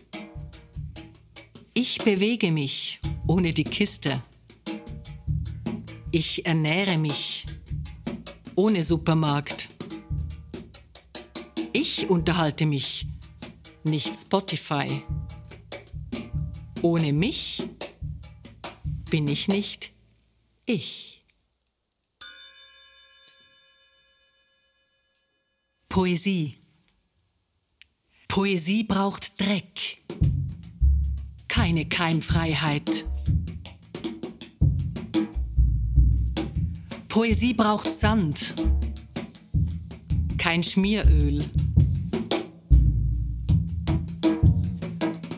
Ich 1.76 2.00
bewege 2.00 2.52
mich 2.52 3.00
ohne 3.28 3.54
die 3.54 3.66
Kiste. 3.66 4.24
Ich 6.10 6.48
ernähre 6.48 6.98
mich 6.98 7.46
ohne 8.56 8.82
Supermarkt. 8.82 9.70
Ich 11.72 12.10
unterhalte 12.10 12.66
mich 12.66 13.06
nicht 13.84 14.16
Spotify. 14.16 15.04
Ohne 16.82 17.14
mich 17.14 17.62
bin 19.12 19.28
ich 19.28 19.48
nicht 19.48 19.94
ich. 20.66 21.15
Poesie. 25.96 26.58
Poesie 28.28 28.84
braucht 28.84 29.40
Dreck, 29.40 30.04
keine 31.48 31.86
Keimfreiheit. 31.86 33.06
Poesie 37.08 37.54
braucht 37.54 37.90
Sand, 37.90 38.56
kein 40.38 40.64
Schmieröl. 40.64 41.50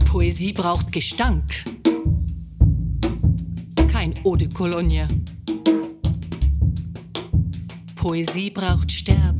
Poesie 0.05 0.53
braucht 0.53 0.91
Gestank, 0.91 1.53
kein 3.88 4.16
Eau 4.24 4.36
de 4.36 4.49
Cologne. 4.49 5.08
Poesie 7.95 8.49
braucht 8.49 8.91
Sterben, 8.91 9.36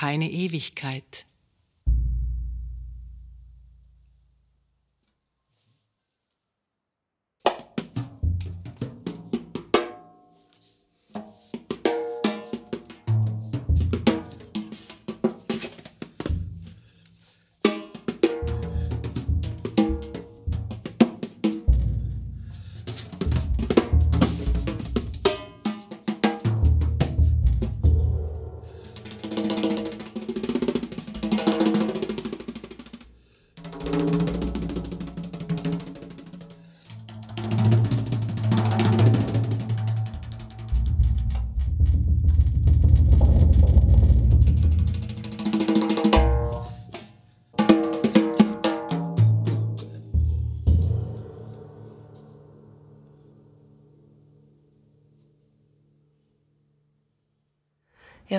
keine 0.00 0.30
Ewigkeit. 0.30 1.26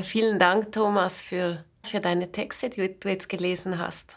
Vielen 0.03 0.39
Dank, 0.39 0.71
Thomas, 0.71 1.21
für, 1.21 1.63
für 1.83 1.99
deine 1.99 2.31
Texte, 2.31 2.69
die 2.69 2.99
du 2.99 3.09
jetzt 3.09 3.29
gelesen 3.29 3.77
hast. 3.77 4.15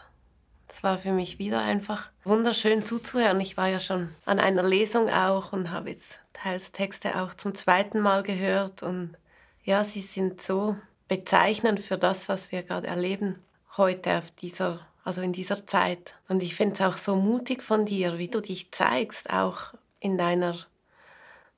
Es 0.67 0.83
war 0.83 0.97
für 0.97 1.11
mich 1.11 1.39
wieder 1.39 1.59
einfach 1.59 2.09
wunderschön 2.23 2.83
zuzuhören. 2.83 3.39
Ich 3.39 3.55
war 3.55 3.67
ja 3.67 3.79
schon 3.79 4.09
an 4.25 4.39
einer 4.39 4.63
Lesung 4.63 5.09
auch 5.09 5.53
und 5.53 5.71
habe 5.71 5.91
jetzt 5.91 6.19
teils 6.33 6.71
Texte 6.71 7.21
auch 7.21 7.33
zum 7.33 7.55
zweiten 7.55 7.99
Mal 7.99 8.23
gehört. 8.23 8.83
Und 8.83 9.15
ja, 9.63 9.83
sie 9.83 10.01
sind 10.01 10.41
so 10.41 10.75
bezeichnend 11.07 11.79
für 11.79 11.97
das, 11.97 12.29
was 12.29 12.51
wir 12.51 12.63
gerade 12.63 12.87
erleben 12.87 13.39
heute 13.77 14.17
auf 14.17 14.31
dieser, 14.31 14.85
also 15.03 15.21
in 15.21 15.33
dieser 15.33 15.65
Zeit. 15.67 16.15
Und 16.27 16.41
ich 16.41 16.55
finde 16.55 16.75
es 16.75 16.81
auch 16.81 16.97
so 16.97 17.15
mutig 17.15 17.63
von 17.63 17.85
dir, 17.85 18.17
wie 18.17 18.27
du 18.27 18.41
dich 18.41 18.71
zeigst, 18.71 19.29
auch 19.29 19.73
in 19.99 20.17
deiner, 20.17 20.57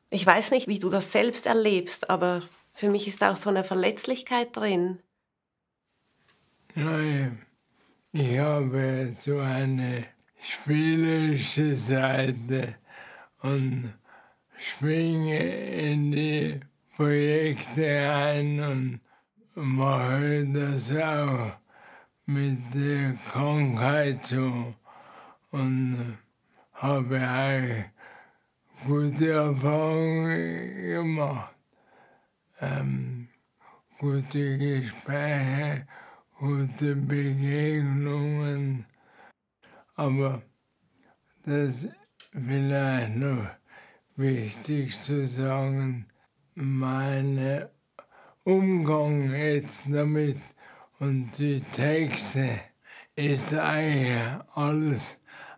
ich 0.10 0.26
weiß 0.26 0.52
nicht, 0.52 0.68
wie 0.68 0.80
du 0.80 0.90
das 0.90 1.12
selbst 1.12 1.46
erlebst, 1.46 2.10
aber 2.10 2.42
für 2.78 2.90
mich 2.90 3.08
ist 3.08 3.24
auch 3.24 3.36
so 3.36 3.50
eine 3.50 3.64
Verletzlichkeit 3.64 4.56
drin. 4.56 5.00
Nein, 6.76 7.40
ich 8.12 8.38
habe 8.38 9.16
so 9.18 9.40
eine 9.40 10.06
spielerische 10.40 11.76
Seite 11.76 12.76
und 13.42 13.96
springe 14.60 15.40
in 15.40 16.12
die 16.12 16.60
Projekte 16.96 18.12
ein 18.12 18.60
und 18.60 19.00
mache 19.56 20.46
das 20.46 20.96
auch 20.96 21.54
mit 22.28 22.60
der 22.76 23.16
Krankheit 23.32 24.24
so 24.24 24.76
und 25.50 26.20
habe 26.74 27.18
auch 27.18 28.86
gute 28.86 29.32
Erfahrungen 29.32 30.84
gemacht 30.84 31.57
ähm, 32.62 33.30
gute 34.00 34.58
Gespräche, 34.58 35.88
gute 36.40 36.96
Begegnungen. 36.96 38.86
Aber 39.96 40.42
das 41.44 41.86
ist 41.86 41.90
vielleicht 42.32 43.16
noch 43.16 43.48
wichtig 44.16 45.00
zu 45.00 45.26
sagen, 45.26 46.06
mein 46.56 47.68
Umgang 48.44 49.34
jetzt 49.34 49.82
damit 49.88 50.38
und 51.00 51.38
die 51.38 51.62
Texte 51.62 52.60
ist 53.16 53.54
eigentlich 53.54 54.18
alles 54.54 55.18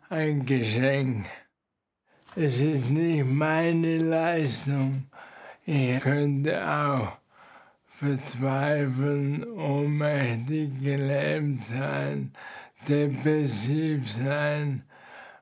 ein 0.09 0.45
Geschenk. 0.45 1.25
Es 2.35 2.59
ist 2.59 2.89
nicht 2.89 3.25
meine 3.25 3.97
Leistung, 3.97 5.08
ich 5.65 5.99
könnte 6.01 6.67
auch 6.67 7.17
verzweifeln, 7.99 9.43
ohnmächtig 9.43 10.81
gelähmt 10.81 11.65
sein, 11.65 12.31
depressiv 12.87 14.09
sein 14.09 14.83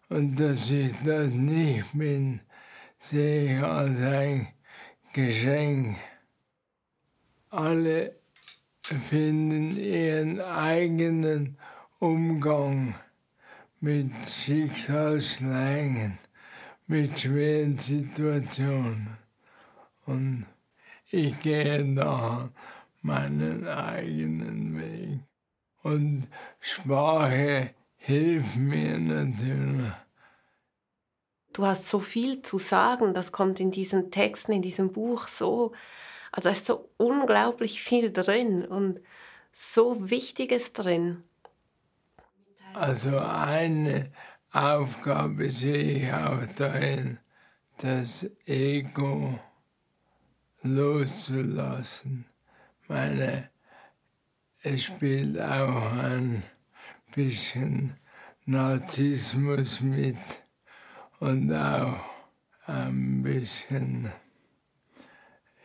und 0.09 0.39
dass 0.39 0.71
ich 0.71 0.93
das 1.03 1.29
nicht 1.31 1.85
bin, 1.93 2.39
sehe 2.99 3.57
ich 3.57 3.63
als 3.63 4.01
ein 4.01 4.47
Geschenk. 5.13 5.97
Alle 7.49 8.15
finden 9.09 9.77
ihren 9.77 10.41
eigenen 10.41 11.57
Umgang 11.99 12.95
mit 13.79 14.11
Schicksalsschlägen, 14.29 16.17
mit 16.87 17.19
schweren 17.19 17.77
Situationen. 17.77 19.26
Und 20.07 20.45
ich 21.09 21.39
gehe 21.41 21.93
da 21.93 22.49
meinen 23.01 23.67
eigenen 23.67 24.79
Weg. 24.79 25.19
Und 25.83 26.27
Sprache 26.59 27.75
hilft 27.97 28.55
mir 28.55 28.97
natürlich. 28.97 29.91
Du 31.53 31.65
hast 31.65 31.89
so 31.89 31.99
viel 31.99 32.41
zu 32.41 32.57
sagen, 32.57 33.13
das 33.13 33.31
kommt 33.31 33.59
in 33.59 33.71
diesen 33.71 34.11
Texten, 34.11 34.51
in 34.53 34.61
diesem 34.61 34.91
Buch 34.91 35.27
so, 35.27 35.73
also 36.31 36.49
da 36.49 36.51
ist 36.51 36.65
so 36.65 36.89
unglaublich 36.97 37.81
viel 37.81 38.11
drin 38.11 38.65
und 38.65 38.99
so 39.51 40.09
Wichtiges 40.09 40.73
drin. 40.73 41.23
Also 42.73 43.17
eine 43.17 44.11
Aufgabe 44.51 45.49
sehe 45.49 45.77
ich 45.77 46.13
auch 46.13 46.45
darin, 46.57 47.19
das 47.77 48.29
Ego 48.45 49.39
loszulassen. 50.75 52.25
Meine, 52.87 53.49
es 54.63 54.83
spielt 54.83 55.39
auch 55.39 55.93
ein 55.93 56.43
bisschen 57.13 57.95
Narzissmus 58.45 59.81
mit 59.81 60.17
und 61.19 61.53
auch 61.53 61.99
ein 62.65 63.23
bisschen, 63.23 64.11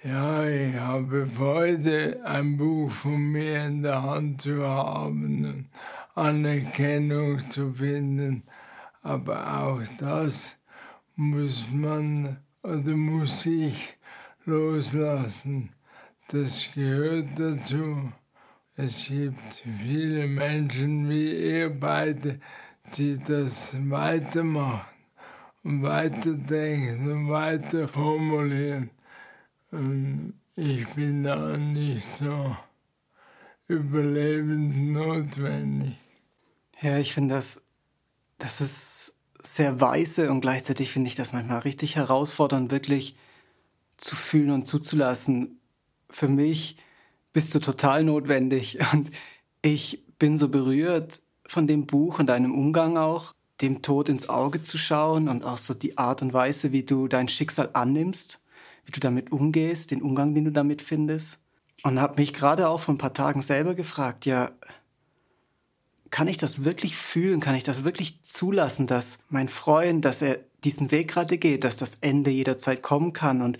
ja, 0.02 0.44
ich 0.46 0.74
habe 0.76 1.26
Freude, 1.26 2.20
ein 2.24 2.56
Buch 2.56 2.90
von 2.90 3.20
mir 3.32 3.66
in 3.66 3.82
der 3.82 4.02
Hand 4.02 4.42
zu 4.42 4.66
haben 4.66 5.44
und 5.44 5.68
Anerkennung 6.14 7.38
zu 7.38 7.72
finden, 7.72 8.42
aber 9.02 9.60
auch 9.60 9.82
das 9.98 10.56
muss 11.16 11.64
man 11.72 12.38
oder 12.62 12.96
muss 12.96 13.46
ich 13.46 13.96
loslassen. 14.44 15.70
Das 16.28 16.68
gehört 16.74 17.38
dazu. 17.38 18.12
Es 18.76 19.06
gibt 19.06 19.62
viele 19.84 20.26
Menschen 20.26 21.08
wie 21.10 21.30
ihr 21.30 21.70
beide, 21.70 22.40
die 22.96 23.18
das 23.18 23.76
weitermachen 23.88 24.86
und 25.62 25.82
weiterdenken 25.82 27.12
und 27.12 27.30
weiter 27.30 27.86
formulieren. 27.88 28.90
Und 29.70 30.34
ich 30.56 30.86
bin 30.94 31.24
da 31.24 31.56
nicht 31.56 32.16
so 32.16 32.56
überlebensnotwendig. 33.68 35.96
Ja, 36.80 36.98
ich 36.98 37.14
finde 37.14 37.36
das, 37.36 37.62
das 38.38 38.60
ist 38.60 39.16
sehr 39.40 39.80
weise 39.80 40.28
und 40.30 40.40
gleichzeitig 40.40 40.92
finde 40.92 41.08
ich 41.08 41.14
das 41.14 41.32
manchmal 41.32 41.60
richtig 41.60 41.96
herausfordernd, 41.96 42.70
wirklich 42.70 43.16
zu 44.02 44.16
fühlen 44.16 44.50
und 44.50 44.66
zuzulassen. 44.66 45.60
Für 46.10 46.28
mich 46.28 46.76
bist 47.32 47.54
du 47.54 47.60
total 47.60 48.04
notwendig 48.04 48.78
und 48.92 49.10
ich 49.62 50.04
bin 50.18 50.36
so 50.36 50.48
berührt 50.48 51.22
von 51.46 51.66
dem 51.66 51.86
Buch 51.86 52.18
und 52.18 52.26
deinem 52.26 52.54
Umgang 52.54 52.96
auch, 52.96 53.32
dem 53.60 53.82
Tod 53.82 54.08
ins 54.08 54.28
Auge 54.28 54.62
zu 54.62 54.76
schauen 54.76 55.28
und 55.28 55.44
auch 55.44 55.58
so 55.58 55.74
die 55.74 55.98
Art 55.98 56.22
und 56.22 56.32
Weise, 56.32 56.72
wie 56.72 56.82
du 56.82 57.06
dein 57.06 57.28
Schicksal 57.28 57.70
annimmst, 57.74 58.40
wie 58.84 58.92
du 58.92 59.00
damit 59.00 59.30
umgehst, 59.30 59.90
den 59.90 60.02
Umgang, 60.02 60.34
den 60.34 60.44
du 60.44 60.52
damit 60.52 60.82
findest. 60.82 61.38
Und 61.84 62.00
habe 62.00 62.20
mich 62.20 62.32
gerade 62.32 62.68
auch 62.68 62.80
vor 62.80 62.94
ein 62.94 62.98
paar 62.98 63.14
Tagen 63.14 63.42
selber 63.42 63.74
gefragt, 63.74 64.26
ja, 64.26 64.52
kann 66.10 66.28
ich 66.28 66.36
das 66.36 66.64
wirklich 66.64 66.96
fühlen? 66.96 67.40
Kann 67.40 67.54
ich 67.54 67.64
das 67.64 67.84
wirklich 67.84 68.22
zulassen, 68.22 68.86
dass 68.86 69.18
mein 69.28 69.48
Freund, 69.48 70.04
dass 70.04 70.22
er 70.22 70.40
diesen 70.62 70.90
Weg 70.90 71.08
gerade 71.08 71.38
geht, 71.38 71.64
dass 71.64 71.78
das 71.78 71.96
Ende 72.00 72.30
jederzeit 72.30 72.82
kommen 72.82 73.12
kann? 73.12 73.42
Und 73.42 73.58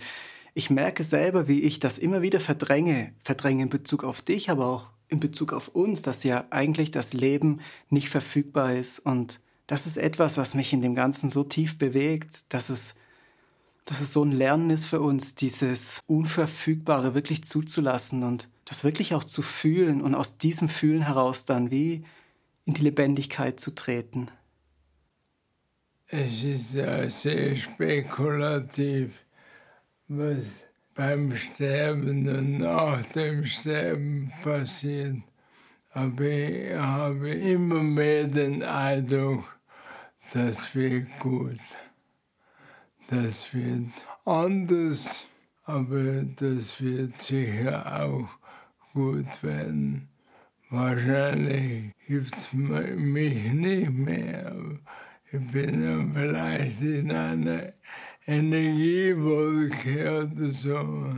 ich 0.53 0.69
merke 0.69 1.03
selber, 1.03 1.47
wie 1.47 1.61
ich 1.61 1.79
das 1.79 1.97
immer 1.97 2.21
wieder 2.21 2.39
verdränge, 2.39 3.13
verdränge 3.19 3.63
in 3.63 3.69
Bezug 3.69 4.03
auf 4.03 4.21
dich, 4.21 4.49
aber 4.49 4.67
auch 4.67 4.87
in 5.07 5.19
Bezug 5.19 5.53
auf 5.53 5.69
uns, 5.69 6.01
dass 6.01 6.23
ja 6.23 6.45
eigentlich 6.49 6.91
das 6.91 7.13
Leben 7.13 7.61
nicht 7.89 8.09
verfügbar 8.09 8.73
ist. 8.73 8.99
Und 8.99 9.39
das 9.67 9.87
ist 9.87 9.97
etwas, 9.97 10.37
was 10.37 10.53
mich 10.53 10.73
in 10.73 10.81
dem 10.81 10.95
Ganzen 10.95 11.29
so 11.29 11.43
tief 11.43 11.77
bewegt, 11.77 12.53
dass 12.53 12.69
es, 12.69 12.95
dass 13.85 14.01
es 14.01 14.13
so 14.13 14.23
ein 14.23 14.31
Lernen 14.31 14.69
ist 14.69 14.85
für 14.85 15.01
uns, 15.01 15.35
dieses 15.35 15.99
Unverfügbare 16.07 17.13
wirklich 17.13 17.43
zuzulassen 17.43 18.23
und 18.23 18.49
das 18.65 18.83
wirklich 18.83 19.13
auch 19.13 19.23
zu 19.23 19.41
fühlen 19.41 20.01
und 20.01 20.15
aus 20.15 20.37
diesem 20.37 20.69
Fühlen 20.69 21.03
heraus 21.03 21.45
dann 21.45 21.71
wie 21.71 22.03
in 22.65 22.73
die 22.73 22.83
Lebendigkeit 22.83 23.59
zu 23.59 23.71
treten. 23.75 24.29
Es 26.07 26.43
ist 26.43 26.75
ja 26.75 27.09
sehr 27.09 27.55
spekulativ, 27.55 29.11
was 30.17 30.59
beim 30.95 31.35
Sterben 31.35 32.27
und 32.27 32.59
nach 32.59 33.03
dem 33.13 33.45
Sterben 33.45 34.31
passiert. 34.43 35.17
Aber 35.91 36.23
ich 36.23 36.73
habe 36.75 37.31
immer 37.31 37.81
mehr 37.81 38.25
den 38.27 38.63
Eindruck, 38.63 39.57
das 40.33 40.73
wird 40.75 41.07
gut. 41.19 41.59
Das 43.09 43.53
wird 43.53 43.91
anders, 44.25 45.27
aber 45.65 46.23
das 46.23 46.81
wird 46.81 47.21
sicher 47.21 48.01
auch 48.01 48.29
gut 48.93 49.43
werden. 49.43 50.09
Wahrscheinlich 50.69 51.91
gibt 52.07 52.35
es 52.35 52.53
mich 52.53 53.53
nicht 53.53 53.91
mehr. 53.91 54.55
Ich 55.31 55.51
bin 55.51 56.11
vielleicht 56.13 56.81
in 56.81 57.11
einer 57.11 57.73
Energiewolke 58.25 60.23
oder 60.23 60.51
so. 60.51 61.15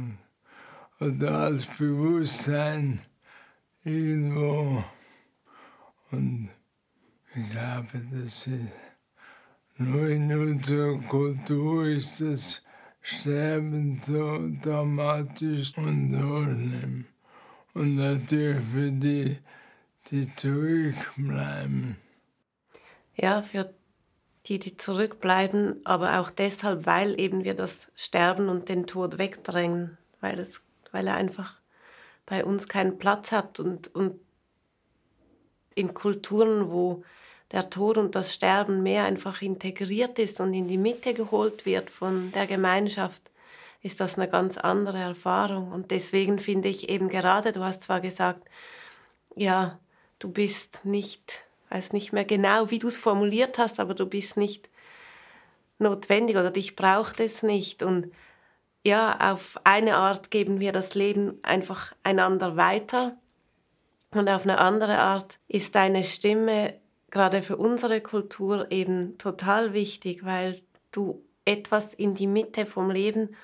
Oder 1.00 1.32
als 1.40 1.66
Bewusstsein 1.66 3.02
irgendwo. 3.84 4.84
Und 6.12 6.50
ich 7.36 7.52
glaube, 7.52 8.02
das 8.12 8.48
ist 8.48 8.50
nur 9.78 10.08
in 10.08 10.32
unserer 10.32 10.98
Kultur 11.00 11.88
ist 11.88 12.22
das 12.22 12.64
Sterben 13.02 14.00
so 14.02 14.50
dramatisch 14.62 15.78
und 15.78 16.16
unangenehm 16.16 17.06
und 17.74 17.96
natürlich 17.98 18.66
für 18.72 18.92
die, 18.92 19.38
die 20.10 20.34
zurückbleiben. 20.36 21.98
Ja, 23.16 23.42
für 23.42 23.74
die, 24.46 24.60
die 24.60 24.78
zurückbleiben, 24.78 25.82
aber 25.86 26.20
auch 26.20 26.30
deshalb, 26.30 26.86
weil 26.86 27.20
eben 27.20 27.44
wir 27.44 27.56
das 27.56 27.88
Sterben 27.96 28.50
und 28.50 28.70
den 28.70 28.88
Tod 28.88 29.18
wegdrängen, 29.18 29.98
weil, 30.22 30.40
es, 30.40 30.62
weil 30.92 31.08
er 31.08 31.16
einfach 31.16 31.60
bei 32.26 32.44
uns 32.44 32.68
keinen 32.68 32.98
Platz 32.98 33.32
hat 33.32 33.60
und, 33.60 33.94
und 33.96 34.20
in 35.76 35.94
Kulturen, 35.94 36.72
wo 36.72 37.04
der 37.52 37.70
Tod 37.70 37.98
und 37.98 38.16
das 38.16 38.34
Sterben 38.34 38.82
mehr 38.82 39.06
einfach 39.06 39.42
integriert 39.42 40.18
ist 40.20 40.40
und 40.40 40.54
in 40.54 40.68
die 40.68 40.78
Mitte 40.78 41.14
geholt 41.14 41.66
wird 41.66 41.90
von 41.90 42.32
der 42.32 42.48
Gemeinschaft, 42.48 43.32
ist 43.82 44.00
das 44.00 44.16
eine 44.16 44.28
ganz 44.28 44.58
andere 44.58 44.98
Erfahrung. 44.98 45.72
Und 45.72 45.92
deswegen 45.92 46.40
finde 46.40 46.70
ich 46.70 46.90
eben 46.90 47.08
gerade, 47.08 47.52
du 47.52 47.64
hast 47.64 47.84
zwar 47.84 48.02
gesagt, 48.02 48.48
ja, 49.36 49.80
du 50.18 50.30
bist 50.32 50.86
nicht, 50.86 51.45
weiß 51.70 51.94
nicht 51.94 52.14
mehr 52.14 52.26
genau, 52.26 52.70
wie 52.72 52.80
du 52.80 52.88
es 52.88 52.98
formuliert 52.98 53.58
hast, 53.58 53.80
aber 53.80 53.94
du 53.94 54.06
bist 54.06 54.38
nicht 54.38 54.70
notwendig 55.80 56.38
oder 56.38 56.52
dich 56.52 56.76
braucht 56.76 57.20
es 57.20 57.44
nicht. 57.44 57.84
Und 57.84 58.12
ja, 58.84 59.32
auf 59.32 59.58
eine 59.64 59.98
Art 59.98 60.32
geben 60.32 60.60
wir 60.60 60.72
das 60.72 60.96
Leben 60.96 61.40
einfach 61.44 61.94
einander 62.04 62.56
weiter. 62.56 63.18
Und 64.12 64.30
auf 64.30 64.44
eine 64.44 64.60
andere 64.60 65.00
Art 65.00 65.40
ist 65.48 65.76
deine 65.76 66.04
Stimme 66.04 66.76
gerade 67.12 67.42
für 67.42 67.58
unsere 67.58 68.02
Kultur 68.02 68.72
eben 68.72 69.18
total 69.18 69.74
wichtig, 69.74 70.26
weil 70.26 70.62
du 70.92 71.24
etwas 71.46 71.94
in 71.94 72.14
die 72.14 72.28
Mitte 72.28 72.66
vom 72.66 72.90
Leben 72.90 73.36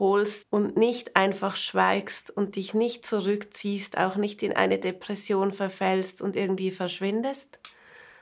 holst 0.00 0.46
und 0.50 0.76
nicht 0.76 1.14
einfach 1.14 1.56
schweigst 1.56 2.30
und 2.30 2.56
dich 2.56 2.74
nicht 2.74 3.06
zurückziehst, 3.06 3.96
auch 3.96 4.16
nicht 4.16 4.42
in 4.42 4.54
eine 4.54 4.78
Depression 4.78 5.52
verfällst 5.52 6.20
und 6.20 6.34
irgendwie 6.34 6.72
verschwindest, 6.72 7.60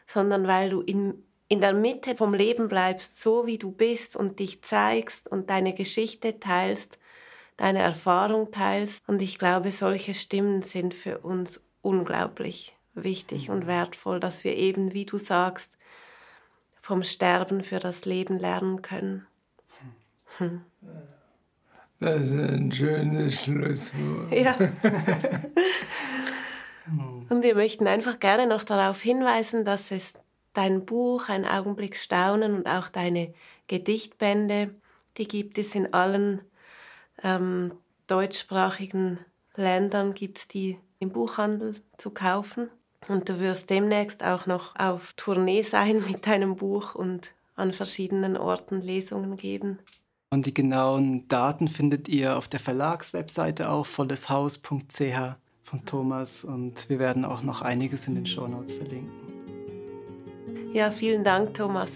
sondern 0.06 0.46
weil 0.46 0.68
du 0.68 0.82
in, 0.82 1.24
in 1.48 1.60
der 1.62 1.72
Mitte 1.72 2.16
vom 2.16 2.34
Leben 2.34 2.68
bleibst, 2.68 3.22
so 3.22 3.46
wie 3.46 3.56
du 3.56 3.70
bist 3.70 4.16
und 4.16 4.38
dich 4.40 4.62
zeigst 4.62 5.28
und 5.28 5.48
deine 5.48 5.72
Geschichte 5.72 6.38
teilst, 6.38 6.98
deine 7.56 7.80
Erfahrung 7.80 8.50
teilst. 8.50 9.08
Und 9.08 9.22
ich 9.22 9.38
glaube, 9.38 9.70
solche 9.70 10.12
Stimmen 10.12 10.60
sind 10.60 10.92
für 10.92 11.18
uns 11.20 11.62
unglaublich 11.80 12.76
wichtig 12.94 13.48
und 13.48 13.66
wertvoll, 13.66 14.20
dass 14.20 14.44
wir 14.44 14.56
eben, 14.56 14.92
wie 14.92 15.06
du 15.06 15.16
sagst, 15.16 15.76
vom 16.80 17.02
Sterben 17.02 17.62
für 17.62 17.78
das 17.78 18.04
Leben 18.04 18.38
lernen 18.38 18.82
können. 18.82 19.26
Hm. 20.38 20.64
Das 22.00 22.26
ist 22.26 22.32
ein 22.34 22.70
schönes 22.70 23.42
Schlusswort. 23.42 24.32
Ja. 24.32 24.56
Und 27.28 27.42
wir 27.42 27.54
möchten 27.54 27.86
einfach 27.86 28.18
gerne 28.20 28.46
noch 28.46 28.62
darauf 28.62 29.00
hinweisen, 29.00 29.64
dass 29.64 29.90
es 29.90 30.14
dein 30.54 30.86
Buch, 30.86 31.28
ein 31.28 31.44
Augenblick 31.44 31.96
Staunen 31.96 32.54
und 32.54 32.66
auch 32.66 32.88
deine 32.88 33.34
Gedichtbände, 33.66 34.74
die 35.18 35.28
gibt 35.28 35.58
es 35.58 35.74
in 35.74 35.92
allen 35.92 36.40
ähm, 37.22 37.72
deutschsprachigen 38.06 39.18
Ländern, 39.56 40.14
gibt 40.14 40.38
es 40.38 40.48
die 40.48 40.78
im 41.00 41.10
Buchhandel 41.10 41.76
zu 41.96 42.10
kaufen. 42.10 42.70
Und 43.08 43.28
du 43.28 43.38
wirst 43.38 43.70
demnächst 43.70 44.24
auch 44.24 44.46
noch 44.46 44.74
auf 44.76 45.12
Tournee 45.14 45.62
sein 45.62 46.02
mit 46.08 46.26
deinem 46.26 46.56
Buch 46.56 46.94
und 46.94 47.32
an 47.54 47.72
verschiedenen 47.72 48.36
Orten 48.36 48.80
Lesungen 48.80 49.36
geben. 49.36 49.78
Und 50.30 50.44
die 50.44 50.52
genauen 50.52 51.26
Daten 51.28 51.68
findet 51.68 52.08
ihr 52.08 52.36
auf 52.36 52.48
der 52.48 52.60
Verlagswebseite 52.60 53.70
auch, 53.70 53.86
volleshaus.ch 53.86 55.36
von 55.62 55.84
Thomas. 55.86 56.44
Und 56.44 56.88
wir 56.90 56.98
werden 56.98 57.24
auch 57.24 57.42
noch 57.42 57.62
einiges 57.62 58.06
in 58.08 58.14
den 58.14 58.26
Shownotes 58.26 58.74
verlinken. 58.74 59.10
Ja, 60.74 60.90
vielen 60.90 61.24
Dank, 61.24 61.54
Thomas. 61.54 61.90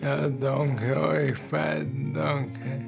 Ja, 0.00 0.28
danke 0.28 1.00
euch 1.00 1.42
beiden, 1.50 2.14
danke. 2.14 2.84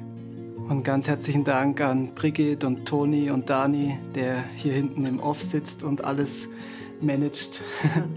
Und 0.69 0.83
ganz 0.83 1.07
herzlichen 1.07 1.43
Dank 1.43 1.81
an 1.81 2.13
Brigitte 2.13 2.67
und 2.67 2.85
Toni 2.87 3.31
und 3.31 3.49
Dani, 3.49 3.97
der 4.15 4.43
hier 4.55 4.73
hinten 4.73 5.05
im 5.05 5.19
Off 5.19 5.41
sitzt 5.41 5.83
und 5.83 6.03
alles 6.05 6.47
managt. 7.01 7.61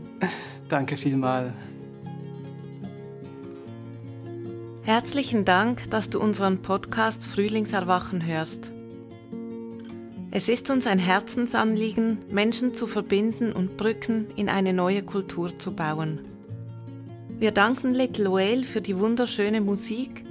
danke 0.69 0.97
vielmal. 0.97 1.55
Herzlichen 4.85 5.45
Dank, 5.45 5.89
dass 5.91 6.11
du 6.11 6.19
unseren 6.19 6.61
Podcast 6.61 7.25
Frühlingserwachen 7.25 8.27
hörst. 8.27 8.73
Es 10.33 10.49
ist 10.49 10.71
uns 10.71 10.89
ein 10.89 10.99
Herzensanliegen, 10.99 12.19
Menschen 12.33 12.75
zu 12.75 12.89
verbinden 12.89 13.53
und 13.53 13.77
Brücken 13.77 14.27
in 14.35 14.49
eine 14.49 14.73
neue 14.73 15.05
Kultur 15.05 15.57
zu 15.57 15.73
bauen. 15.73 16.23
Wir 17.39 17.53
danken 17.53 17.95
Little 17.95 18.33
Whale 18.33 18.65
für 18.65 18.81
die 18.81 18.99
wunderschöne 18.99 19.61
Musik 19.61 20.25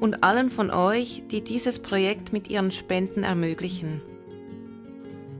und 0.00 0.24
allen 0.24 0.50
von 0.50 0.70
euch, 0.70 1.24
die 1.30 1.42
dieses 1.42 1.78
Projekt 1.78 2.32
mit 2.32 2.48
ihren 2.48 2.72
Spenden 2.72 3.24
ermöglichen. 3.24 4.00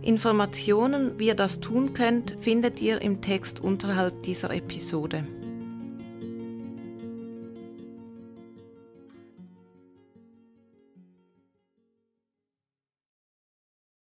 Informationen, 0.03 1.19
wie 1.19 1.29
ihr 1.29 1.35
das 1.35 1.61
tun 1.61 1.95
könnt, 1.95 2.37
findet 2.41 2.83
ihr 2.83 3.01
im 3.01 3.23
Text 3.23 3.61
unterhalb 3.61 4.25
dieser 4.25 4.51
Episode. 4.51 5.25